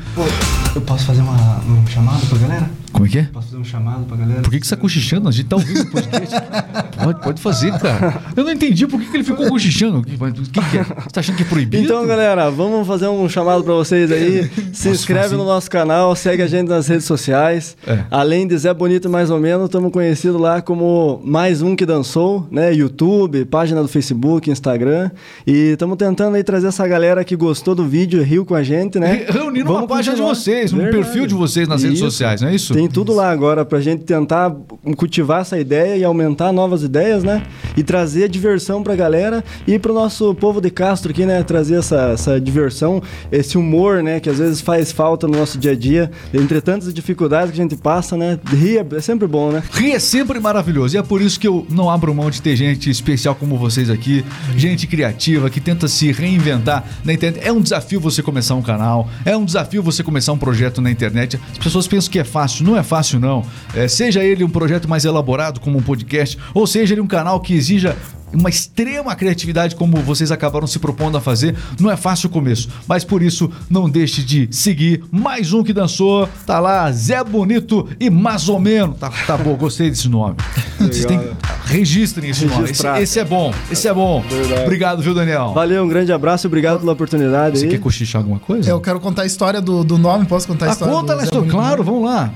Eu 0.74 0.82
posso 0.82 1.06
fazer 1.06 1.22
uma, 1.22 1.60
um 1.68 1.86
chamado 1.88 2.26
pra 2.28 2.38
galera? 2.38 2.70
Como 2.98 3.06
é 3.06 3.10
que 3.12 3.20
é? 3.20 3.24
Posso 3.32 3.48
fazer 3.50 3.58
um 3.62 3.64
chamado 3.64 4.06
pra 4.06 4.18
galera? 4.18 4.42
Por 4.42 4.50
que, 4.50 4.60
que 4.60 4.66
você 4.68 4.76
tá 4.76 4.82
cochichando? 4.82 5.30
A 5.30 5.32
gente 5.32 5.46
tá 5.48 5.56
ouvindo 5.56 5.82
o 5.82 5.86
podcast. 5.92 6.36
Pode, 6.98 7.22
pode 7.22 7.42
fazer, 7.42 7.72
cara. 7.78 8.22
Eu 8.36 8.44
não 8.44 8.52
entendi 8.52 8.88
por 8.88 9.00
que, 9.00 9.06
que 9.06 9.18
ele 9.18 9.24
ficou 9.24 9.48
cochichando. 9.48 10.00
O 10.00 10.04
que, 10.04 10.16
o 10.16 10.32
que 10.32 10.60
que 10.72 10.78
é? 10.80 10.84
Você 10.84 11.10
tá 11.14 11.20
achando 11.20 11.36
que 11.36 11.44
é 11.44 11.46
proibido? 11.46 11.84
Então, 11.84 12.06
galera, 12.08 12.50
vamos 12.50 12.88
fazer 12.88 13.08
um 13.08 13.30
chamado 13.30 13.64
pra 13.64 13.74
vocês 13.76 14.12
aí. 14.12 14.50
Se 14.74 14.90
inscreve 14.90 15.24
fazer? 15.26 15.38
no 15.38 15.46
nosso 15.46 15.70
canal, 15.70 16.16
segue 16.16 16.42
a 16.42 16.48
gente 16.48 16.68
nas 16.68 16.88
redes 16.88 17.06
sociais. 17.06 17.78
É. 17.86 18.00
Além 18.10 18.48
de 18.48 18.58
Zé 18.58 18.74
Bonito 18.74 19.08
mais 19.10 19.30
ou 19.30 19.40
menos, 19.40 19.66
estamos 19.66 19.92
conhecidos 19.92 20.42
lá 20.42 20.60
como 20.60 21.22
Mais 21.24 21.62
Um 21.62 21.76
Que 21.76 21.86
Dançou, 21.86 22.48
né? 22.50 22.74
YouTube, 22.74 23.46
página 23.46 23.82
do 23.82 23.88
Facebook, 23.88 24.50
Instagram. 24.50 25.12
E 25.46 25.74
estamos 25.74 25.98
tentando 25.98 26.36
aí 26.36 26.44
trazer 26.44 26.68
essa 26.68 26.86
galera 26.88 27.24
que 27.24 27.36
gostou 27.36 27.76
do 27.76 27.86
vídeo 27.86 28.24
riu 28.24 28.44
com 28.44 28.56
a 28.56 28.64
gente, 28.64 29.00
né? 29.00 29.24
Re- 29.28 29.32
Reunindo 29.32 29.72
uma 29.72 29.86
página 29.88 30.16
de 30.16 30.22
vocês, 30.24 30.74
um 30.74 30.78
Verdade. 30.78 30.98
perfil 31.04 31.28
de 31.28 31.36
vocês 31.36 31.68
nas 31.68 31.84
redes 31.84 32.00
Isso. 32.00 32.10
sociais, 32.10 32.42
não 32.42 32.50
é 32.50 32.56
isso? 32.56 32.74
Tem 32.74 32.87
tudo 32.88 33.14
lá 33.14 33.30
agora 33.30 33.66
pra 33.66 33.80
gente 33.80 34.04
tentar 34.04 34.56
cultivar 34.96 35.42
essa 35.42 35.60
ideia 35.60 35.98
e 35.98 36.04
aumentar 36.04 36.52
novas 36.52 36.84
ideias, 36.84 37.24
né? 37.24 37.44
E 37.76 37.84
trazer 37.84 38.30
diversão 38.30 38.84
pra 38.84 38.96
galera 38.96 39.44
e 39.66 39.78
pro 39.78 39.94
nosso 39.94 40.34
povo 40.36 40.62
de 40.62 40.70
Castro 40.70 41.12
aqui, 41.12 41.26
né? 41.26 41.44
Trazer 41.44 41.76
essa, 41.76 42.12
essa 42.14 42.40
diversão, 42.40 43.02
esse 43.32 43.58
humor, 43.58 44.02
né? 44.04 44.20
Que 44.20 44.30
às 44.30 44.40
vezes 44.40 44.62
faz 44.62 44.92
falta 44.92 45.28
no 45.28 45.38
nosso 45.38 45.58
dia 45.58 45.72
a 45.72 45.76
dia. 45.76 46.12
Entre 46.34 46.62
tantas 46.62 46.94
dificuldades 46.94 47.52
que 47.52 47.60
a 47.60 47.64
gente 47.64 47.76
passa, 47.76 48.18
né? 48.18 48.40
Rir 48.48 48.86
é 48.96 49.02
sempre 49.02 49.28
bom, 49.28 49.52
né? 49.52 49.64
Rir 49.72 49.94
é 49.94 50.00
sempre 50.00 50.40
maravilhoso. 50.40 50.96
E 50.96 51.00
é 51.00 51.04
por 51.04 51.22
isso 51.22 51.40
que 51.40 51.48
eu 51.48 51.66
não 51.70 51.90
abro 51.90 52.14
mão 52.14 52.30
de 52.30 52.42
ter 52.42 52.56
gente 52.56 52.90
especial 52.90 53.36
como 53.36 53.58
vocês 53.58 53.90
aqui, 53.90 54.24
gente 54.56 54.88
criativa, 54.88 55.50
que 55.50 55.60
tenta 55.60 55.88
se 55.88 56.12
reinventar 56.12 56.84
na 57.04 57.14
internet. 57.14 57.46
É 57.46 57.52
um 57.52 57.62
desafio 57.62 58.00
você 58.00 58.22
começar 58.22 58.56
um 58.56 58.62
canal, 58.62 59.08
é 59.26 59.36
um 59.36 59.46
desafio 59.46 59.84
você 59.84 60.04
começar 60.04 60.34
um 60.34 60.38
projeto 60.38 60.82
na 60.82 60.92
internet. 60.92 61.40
As 61.52 61.58
pessoas 61.58 61.88
pensam 61.88 62.12
que 62.12 62.20
é 62.20 62.24
fácil, 62.24 62.66
não 62.66 62.77
é 62.77 62.77
fácil, 62.84 63.20
não. 63.20 63.44
É, 63.76 63.88
seja 63.88 64.24
ele 64.24 64.44
um 64.44 64.50
projeto 64.50 64.88
mais 64.88 65.06
elaborado, 65.06 65.60
como 65.60 65.78
um 65.78 65.82
podcast, 65.82 66.38
ou 66.54 66.66
seja 66.68 66.94
ele 66.94 67.02
um 67.02 67.08
canal 67.08 67.40
que 67.40 67.54
exija 67.54 67.96
uma 68.34 68.50
extrema 68.50 69.16
criatividade 69.16 69.74
como 69.74 69.96
vocês 70.02 70.34
acabaram 70.34 70.68
se 70.68 70.80
propondo 70.80 71.18
a 71.18 71.22
fazer. 71.22 71.56
Não 71.80 71.90
é 71.90 71.96
fácil 71.96 72.28
o 72.28 72.30
começo, 72.30 72.68
mas 72.86 73.06
por 73.06 73.22
isso 73.22 73.50
não 73.70 73.90
deixe 73.90 74.22
de 74.22 74.50
seguir 74.52 75.02
mais 75.10 75.54
um 75.54 75.64
que 75.64 75.72
dançou. 75.72 76.28
Tá 76.46 76.60
lá, 76.60 76.92
Zé 76.92 77.24
Bonito 77.24 77.88
e 77.98 78.10
mais 78.10 78.50
ou 78.50 78.60
menos. 78.60 78.98
Tá, 79.00 79.10
tá 79.26 79.38
bom, 79.38 79.56
gostei 79.56 79.90
desse 79.90 80.10
nome. 80.10 80.36
Vocês 80.78 81.06
têm 81.06 81.18
que 81.20 81.28
registrem 81.68 82.30
esse 82.32 82.46
nome. 82.46 82.70
Esse, 82.70 82.86
esse 83.02 83.20
é 83.20 83.24
bom, 83.24 83.54
esse 83.72 83.88
é 83.88 83.94
bom. 83.94 84.22
Verdade. 84.30 84.62
Obrigado, 84.64 85.02
viu, 85.02 85.14
Daniel? 85.14 85.54
Valeu, 85.54 85.84
um 85.86 85.88
grande 85.88 86.12
abraço, 86.12 86.48
obrigado 86.48 86.80
pela 86.82 86.92
oportunidade 86.92 87.60
Você 87.60 87.66
aí. 87.66 87.72
quer 87.72 87.80
cochichar 87.80 88.22
alguma 88.22 88.40
coisa? 88.40 88.70
Eu 88.70 88.82
quero 88.82 89.00
contar 89.00 89.22
a 89.22 89.26
história 89.26 89.62
do, 89.62 89.86
do 89.86 89.98
nome, 89.98 90.26
posso 90.26 90.46
contar 90.48 90.66
a 90.66 90.70
Ah, 90.70 90.72
história? 90.74 90.94
conta, 90.94 91.16
do 91.16 91.32
Bonito? 91.32 91.52
claro, 91.52 91.82
vamos 91.82 92.04
lá. 92.04 92.30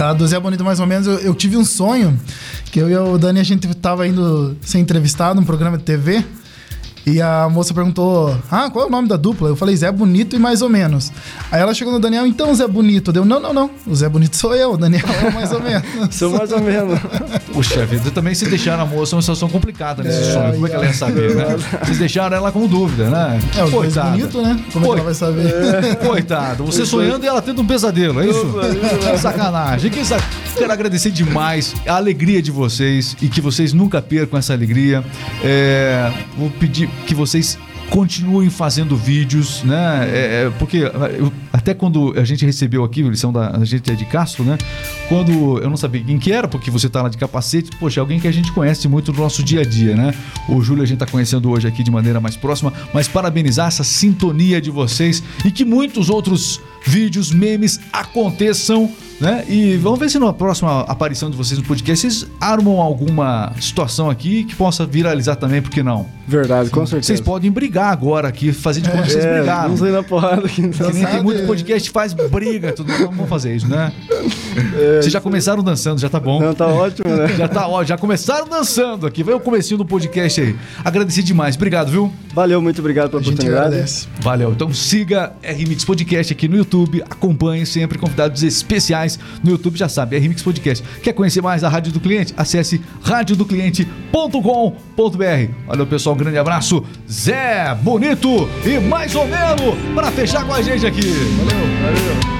Ah, 0.00 0.12
do 0.12 0.24
Zé 0.28 0.38
Bonito, 0.38 0.64
mais 0.64 0.78
ou 0.78 0.86
menos, 0.86 1.08
eu, 1.08 1.18
eu 1.18 1.34
tive 1.34 1.56
um 1.56 1.64
sonho 1.64 2.16
que 2.70 2.78
eu 2.78 2.88
e 2.88 2.96
o 2.96 3.18
Dani, 3.18 3.40
a 3.40 3.42
gente 3.42 3.66
tava 3.74 4.06
indo 4.06 4.56
ser 4.62 4.78
entrevistado 4.78 5.40
num 5.40 5.44
programa 5.44 5.76
de 5.76 5.82
TV. 5.82 6.24
E 7.10 7.22
a 7.22 7.48
moça 7.48 7.72
perguntou: 7.72 8.36
Ah, 8.50 8.68
qual 8.70 8.84
é 8.84 8.88
o 8.88 8.90
nome 8.90 9.08
da 9.08 9.16
dupla? 9.16 9.48
Eu 9.48 9.56
falei: 9.56 9.74
Zé 9.76 9.90
Bonito 9.90 10.36
e 10.36 10.38
mais 10.38 10.60
ou 10.62 10.68
menos. 10.68 11.10
Aí 11.50 11.60
ela 11.60 11.72
chegou 11.72 11.92
no 11.92 11.98
Daniel: 12.00 12.26
Então, 12.26 12.54
Zé 12.54 12.66
Bonito. 12.68 13.12
Deu: 13.12 13.24
Não, 13.24 13.40
não, 13.40 13.52
não. 13.54 13.70
O 13.86 13.94
Zé 13.94 14.08
Bonito 14.08 14.36
sou 14.36 14.54
eu, 14.54 14.72
o 14.72 14.76
Daniel 14.76 15.04
é 15.26 15.30
mais 15.30 15.50
ou 15.52 15.60
menos. 15.62 15.78
Sou 16.18 16.30
mais 16.36 16.50
ou 16.52 16.60
menos. 16.60 16.98
Puxa 17.52 17.86
vida, 17.86 18.10
também 18.10 18.34
se 18.34 18.46
deixaram 18.46 18.82
a 18.82 18.86
moça 18.86 19.14
uma 19.16 19.22
situação 19.22 19.48
complicada 19.48 20.02
nesse 20.02 20.30
É, 20.30 20.32
sonho. 20.32 20.52
Como 20.54 20.66
é 20.66 20.70
que 20.70 20.76
ela 20.76 20.84
ia 20.86 20.92
saber, 20.92 21.34
né? 21.34 21.56
Vocês 21.84 21.98
deixaram 21.98 22.36
ela 22.36 22.50
com 22.52 22.66
dúvida, 22.66 23.08
né? 23.08 23.40
É, 23.56 23.64
o 23.64 23.70
Coitada. 23.70 24.10
bonito, 24.10 24.42
né? 24.42 24.60
Como 24.72 24.84
é 24.84 24.88
que 24.88 24.94
ela 24.94 25.04
vai 25.04 25.14
saber? 25.14 25.96
Coitado, 26.04 26.64
você 26.64 26.84
sonhando 26.84 27.24
e 27.24 27.28
ela 27.28 27.40
tendo 27.40 27.62
um 27.62 27.66
pesadelo, 27.66 28.20
é 28.20 28.26
isso? 28.26 28.44
Que 29.12 29.18
sacanagem. 29.18 29.90
Que 29.90 30.04
sac... 30.04 30.22
Quero 30.56 30.72
agradecer 30.72 31.10
demais 31.12 31.74
a 31.86 31.94
alegria 31.96 32.42
de 32.42 32.50
vocês 32.50 33.16
e 33.22 33.28
que 33.28 33.40
vocês 33.40 33.72
nunca 33.72 34.02
percam 34.02 34.38
essa 34.38 34.52
alegria. 34.52 35.04
É, 35.44 36.10
Vou 36.36 36.50
pedir 36.50 36.88
que 37.06 37.14
vocês 37.14 37.58
continuem 37.90 38.50
fazendo 38.50 38.96
vídeos, 38.96 39.62
né? 39.62 40.08
É, 40.08 40.44
é, 40.46 40.50
porque 40.58 40.82
até 41.52 41.74
quando 41.74 42.14
a 42.16 42.24
gente 42.24 42.44
recebeu 42.44 42.84
aqui, 42.84 43.02
a 43.02 43.08
lição 43.08 43.32
da 43.32 43.56
a 43.56 43.64
gente 43.64 43.90
é 43.90 43.94
de 43.94 44.04
Castro, 44.04 44.44
né? 44.44 44.58
Quando 45.08 45.58
eu 45.58 45.68
não 45.70 45.76
sabia 45.76 46.02
quem 46.02 46.18
que 46.18 46.30
era, 46.30 46.46
porque 46.46 46.70
você 46.70 46.88
tá 46.88 47.02
lá 47.02 47.08
de 47.08 47.16
capacete, 47.16 47.70
poxa, 47.78 48.00
é 48.00 48.00
alguém 48.00 48.20
que 48.20 48.28
a 48.28 48.32
gente 48.32 48.52
conhece 48.52 48.86
muito 48.88 49.12
do 49.12 49.20
nosso 49.20 49.42
dia 49.42 49.62
a 49.62 49.64
dia, 49.64 49.96
né? 49.96 50.14
O 50.48 50.60
Júlio 50.60 50.82
a 50.82 50.86
gente 50.86 50.98
tá 50.98 51.06
conhecendo 51.06 51.50
hoje 51.50 51.66
aqui 51.66 51.82
de 51.82 51.90
maneira 51.90 52.20
mais 52.20 52.36
próxima, 52.36 52.72
mas 52.92 53.08
parabenizar 53.08 53.68
essa 53.68 53.84
sintonia 53.84 54.60
de 54.60 54.70
vocês 54.70 55.22
e 55.44 55.50
que 55.50 55.64
muitos 55.64 56.10
outros 56.10 56.60
vídeos, 56.84 57.30
memes 57.32 57.78
aconteçam, 57.92 58.90
né? 59.20 59.44
E 59.48 59.76
vamos 59.76 59.98
ver 59.98 60.08
se 60.08 60.18
na 60.18 60.32
próxima 60.32 60.80
aparição 60.82 61.30
de 61.30 61.36
vocês 61.36 61.58
no 61.58 61.64
podcast 61.66 62.08
vocês 62.10 62.30
armam 62.40 62.80
alguma 62.80 63.52
situação 63.60 64.08
aqui 64.08 64.44
que 64.44 64.54
possa 64.54 64.86
viralizar 64.86 65.36
também, 65.36 65.60
por 65.60 65.70
que 65.70 65.82
não? 65.82 66.06
Verdade, 66.26 66.70
com 66.70 66.86
certeza. 66.86 67.06
Vocês 67.08 67.20
podem 67.20 67.50
brigar 67.50 67.90
agora 67.92 68.28
aqui, 68.28 68.52
fazer 68.52 68.80
de 68.82 68.90
conta 68.90 69.02
que 69.04 69.10
vocês 69.12 69.24
É, 69.24 69.38
brigaram. 69.38 69.62
vamos 69.64 69.80
sair 69.80 69.92
na 69.92 70.02
porrada 70.02 70.46
aqui. 70.46 70.60
então. 70.62 70.86
Que 70.88 70.94
nem 70.94 71.02
tem 71.04 71.12
sabe? 71.12 71.24
muito 71.24 71.46
podcast 71.46 71.90
faz 71.90 72.12
briga, 72.12 72.72
tudo. 72.72 72.92
Não 72.92 73.10
vamos 73.10 73.28
fazer 73.28 73.56
isso, 73.56 73.66
né? 73.68 73.92
Vocês 74.60 75.12
já 75.12 75.20
começaram 75.20 75.62
dançando, 75.62 76.00
já 76.00 76.08
tá 76.08 76.20
bom. 76.20 76.40
Não, 76.40 76.54
tá 76.54 76.66
ótimo, 76.66 77.14
né? 77.14 77.28
Já 77.38 77.46
tá, 77.46 77.68
ó, 77.68 77.84
já 77.84 77.96
começaram 77.96 78.48
dançando 78.48 79.06
aqui. 79.06 79.22
Vai 79.22 79.34
o 79.34 79.40
comecinho 79.40 79.78
do 79.78 79.84
podcast 79.84 80.40
aí. 80.40 80.56
Agradecer 80.84 81.22
demais. 81.22 81.56
Obrigado, 81.56 81.90
viu? 81.90 82.12
Valeu, 82.34 82.60
muito 82.60 82.80
obrigado 82.80 83.10
pela 83.10 83.22
A 83.22 83.24
oportunidade. 83.24 84.08
Valeu. 84.20 84.52
Então 84.52 84.72
siga 84.72 85.32
RMix 85.42 85.84
Podcast 85.84 86.32
aqui 86.32 86.48
no 86.48 86.56
YouTube. 86.56 87.02
Acompanhe 87.02 87.64
sempre 87.64 87.98
convidados 87.98 88.42
especiais 88.42 89.18
no 89.42 89.52
YouTube. 89.52 89.78
Já 89.78 89.88
sabe, 89.88 90.18
RMix 90.18 90.42
Podcast. 90.42 90.84
Quer 91.02 91.12
conhecer 91.12 91.42
mais 91.42 91.62
a 91.62 91.68
Rádio 91.68 91.92
do 91.92 92.00
Cliente? 92.00 92.34
Acesse 92.36 92.80
radiodocliente.com.br. 93.02 95.52
Valeu, 95.66 95.86
pessoal. 95.86 96.14
Um 96.14 96.18
grande 96.18 96.38
abraço. 96.38 96.82
Zé 97.10 97.76
Bonito 97.82 98.48
e 98.64 98.78
mais 98.80 99.14
ou 99.14 99.26
menos 99.26 99.76
para 99.94 100.10
fechar 100.10 100.44
com 100.44 100.54
a 100.54 100.62
gente 100.62 100.86
aqui. 100.86 101.02
Valeu. 101.02 101.82
Valeu. 101.82 102.37